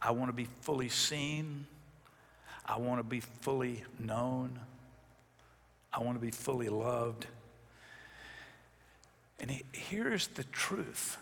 I 0.00 0.10
want 0.10 0.30
to 0.30 0.34
be 0.34 0.48
fully 0.62 0.88
seen. 0.88 1.66
I 2.66 2.78
want 2.78 2.98
to 2.98 3.04
be 3.04 3.20
fully 3.20 3.84
known. 3.98 4.58
I 5.92 6.00
want 6.00 6.16
to 6.16 6.24
be 6.24 6.30
fully 6.30 6.68
loved. 6.68 7.26
And 9.40 9.50
he, 9.50 9.64
here's 9.72 10.28
the 10.28 10.44
truth 10.44 11.18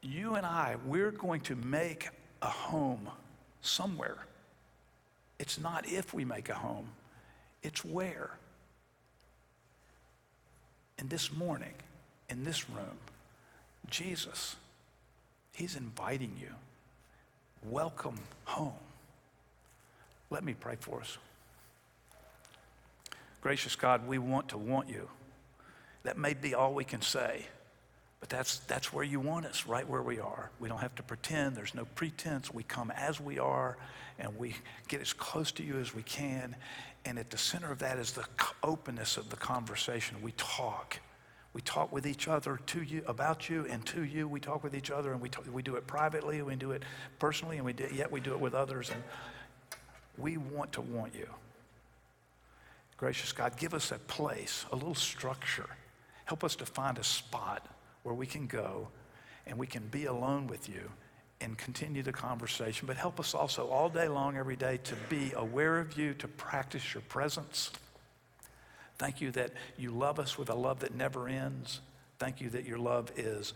you 0.00 0.36
and 0.36 0.46
I, 0.46 0.76
we're 0.86 1.10
going 1.10 1.40
to 1.42 1.56
make 1.56 2.08
a 2.40 2.46
home 2.46 3.08
somewhere. 3.62 4.18
It's 5.38 5.58
not 5.60 5.88
if 5.88 6.14
we 6.14 6.24
make 6.24 6.48
a 6.48 6.54
home, 6.54 6.88
it's 7.62 7.84
where. 7.84 8.30
And 10.98 11.10
this 11.10 11.32
morning, 11.32 11.74
in 12.28 12.44
this 12.44 12.68
room, 12.70 12.98
Jesus, 13.88 14.56
He's 15.52 15.76
inviting 15.76 16.36
you. 16.40 16.50
Welcome 17.64 18.18
home. 18.44 18.72
Let 20.30 20.44
me 20.44 20.54
pray 20.54 20.76
for 20.78 21.00
us. 21.00 21.18
Gracious 23.40 23.76
God, 23.76 24.06
we 24.06 24.18
want 24.18 24.48
to 24.48 24.58
want 24.58 24.88
you. 24.88 25.08
That 26.02 26.18
may 26.18 26.34
be 26.34 26.54
all 26.54 26.74
we 26.74 26.84
can 26.84 27.02
say. 27.02 27.46
But 28.20 28.28
that's, 28.28 28.58
that's 28.60 28.92
where 28.92 29.04
you 29.04 29.20
want 29.20 29.46
us, 29.46 29.66
right 29.66 29.88
where 29.88 30.02
we 30.02 30.18
are. 30.18 30.50
We 30.58 30.68
don't 30.68 30.80
have 30.80 30.94
to 30.96 31.02
pretend. 31.02 31.56
There's 31.56 31.74
no 31.74 31.84
pretense. 31.94 32.52
We 32.52 32.64
come 32.64 32.90
as 32.90 33.20
we 33.20 33.38
are, 33.38 33.76
and 34.18 34.36
we 34.36 34.56
get 34.88 35.00
as 35.00 35.12
close 35.12 35.52
to 35.52 35.62
you 35.62 35.78
as 35.78 35.94
we 35.94 36.02
can. 36.02 36.56
And 37.04 37.18
at 37.18 37.30
the 37.30 37.38
center 37.38 37.70
of 37.70 37.78
that 37.78 37.98
is 37.98 38.12
the 38.12 38.24
openness 38.62 39.16
of 39.16 39.30
the 39.30 39.36
conversation. 39.36 40.20
We 40.20 40.32
talk. 40.32 40.98
We 41.52 41.60
talk 41.62 41.92
with 41.92 42.06
each 42.06 42.26
other 42.26 42.58
to 42.66 42.82
you 42.82 43.02
about 43.06 43.48
you 43.48 43.66
and 43.70 43.86
to 43.86 44.02
you. 44.02 44.26
We 44.26 44.40
talk 44.40 44.64
with 44.64 44.74
each 44.74 44.90
other, 44.90 45.12
and 45.12 45.20
we, 45.20 45.28
talk, 45.28 45.44
we 45.52 45.62
do 45.62 45.76
it 45.76 45.86
privately, 45.86 46.42
we 46.42 46.56
do 46.56 46.72
it 46.72 46.82
personally, 47.20 47.56
and 47.56 47.64
we 47.64 47.72
do, 47.72 47.88
yet 47.92 48.10
we 48.10 48.20
do 48.20 48.32
it 48.32 48.40
with 48.40 48.54
others. 48.54 48.90
And 48.90 49.02
we 50.16 50.36
want 50.36 50.72
to 50.72 50.80
want 50.80 51.14
you. 51.14 51.28
Gracious 52.98 53.32
God, 53.32 53.56
give 53.56 53.74
us 53.74 53.92
a 53.92 53.98
place, 53.98 54.66
a 54.72 54.76
little 54.76 54.94
structure. 54.94 55.68
Help 56.24 56.44
us 56.44 56.56
to 56.56 56.66
find 56.66 56.98
a 56.98 57.04
spot 57.04 57.66
where 58.02 58.14
we 58.14 58.26
can 58.26 58.46
go 58.46 58.88
and 59.46 59.56
we 59.56 59.66
can 59.66 59.86
be 59.86 60.04
alone 60.06 60.46
with 60.46 60.68
you 60.68 60.90
and 61.40 61.56
continue 61.56 62.02
the 62.02 62.12
conversation. 62.12 62.86
But 62.86 62.96
help 62.96 63.20
us 63.20 63.34
also 63.34 63.68
all 63.68 63.88
day 63.88 64.08
long, 64.08 64.36
every 64.36 64.56
day, 64.56 64.78
to 64.84 64.94
be 65.08 65.32
aware 65.36 65.78
of 65.78 65.96
you, 65.96 66.12
to 66.14 66.28
practice 66.28 66.92
your 66.92 67.02
presence. 67.02 67.70
Thank 68.98 69.20
you 69.20 69.30
that 69.30 69.52
you 69.78 69.92
love 69.92 70.18
us 70.18 70.36
with 70.36 70.50
a 70.50 70.54
love 70.54 70.80
that 70.80 70.94
never 70.94 71.28
ends. 71.28 71.80
Thank 72.18 72.40
you 72.40 72.50
that 72.50 72.64
your 72.64 72.78
love 72.78 73.12
is 73.16 73.54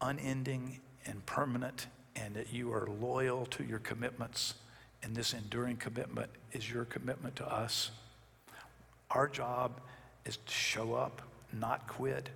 unending 0.00 0.78
and 1.04 1.24
permanent, 1.26 1.88
and 2.14 2.34
that 2.34 2.52
you 2.52 2.72
are 2.72 2.86
loyal 2.86 3.46
to 3.46 3.64
your 3.64 3.80
commitments. 3.80 4.54
And 5.02 5.16
this 5.16 5.34
enduring 5.34 5.76
commitment 5.76 6.30
is 6.52 6.70
your 6.70 6.84
commitment 6.84 7.36
to 7.36 7.52
us. 7.52 7.90
Our 9.10 9.28
job 9.28 9.80
is 10.24 10.36
to 10.36 10.52
show 10.52 10.94
up, 10.94 11.22
not 11.52 11.86
quit 11.88 12.30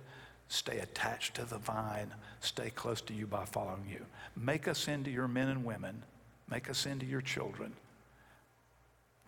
Stay 0.51 0.79
attached 0.79 1.35
to 1.35 1.45
the 1.45 1.57
vine. 1.57 2.13
Stay 2.41 2.71
close 2.71 2.99
to 2.99 3.13
you 3.13 3.25
by 3.25 3.45
following 3.45 3.85
you. 3.89 4.05
Make 4.35 4.67
us 4.67 4.89
into 4.89 5.09
your 5.09 5.29
men 5.29 5.47
and 5.47 5.63
women. 5.63 6.03
Make 6.49 6.69
us 6.69 6.85
into 6.85 7.05
your 7.05 7.21
children. 7.21 7.71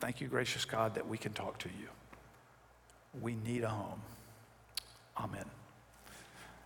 Thank 0.02 0.20
you, 0.20 0.28
gracious 0.28 0.66
God, 0.66 0.96
that 0.96 1.08
we 1.08 1.18
can 1.18 1.32
talk 1.32 1.60
to 1.60 1.70
you. 1.70 1.88
We 3.22 3.36
need 3.36 3.64
a 3.64 3.70
home. 3.70 4.02
Amen. 5.18 5.46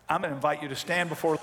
I'm 0.09 0.21
going 0.21 0.31
to 0.31 0.35
invite 0.35 0.63
you 0.63 0.69
to 0.69 0.75
stand 0.75 1.09
before. 1.09 1.37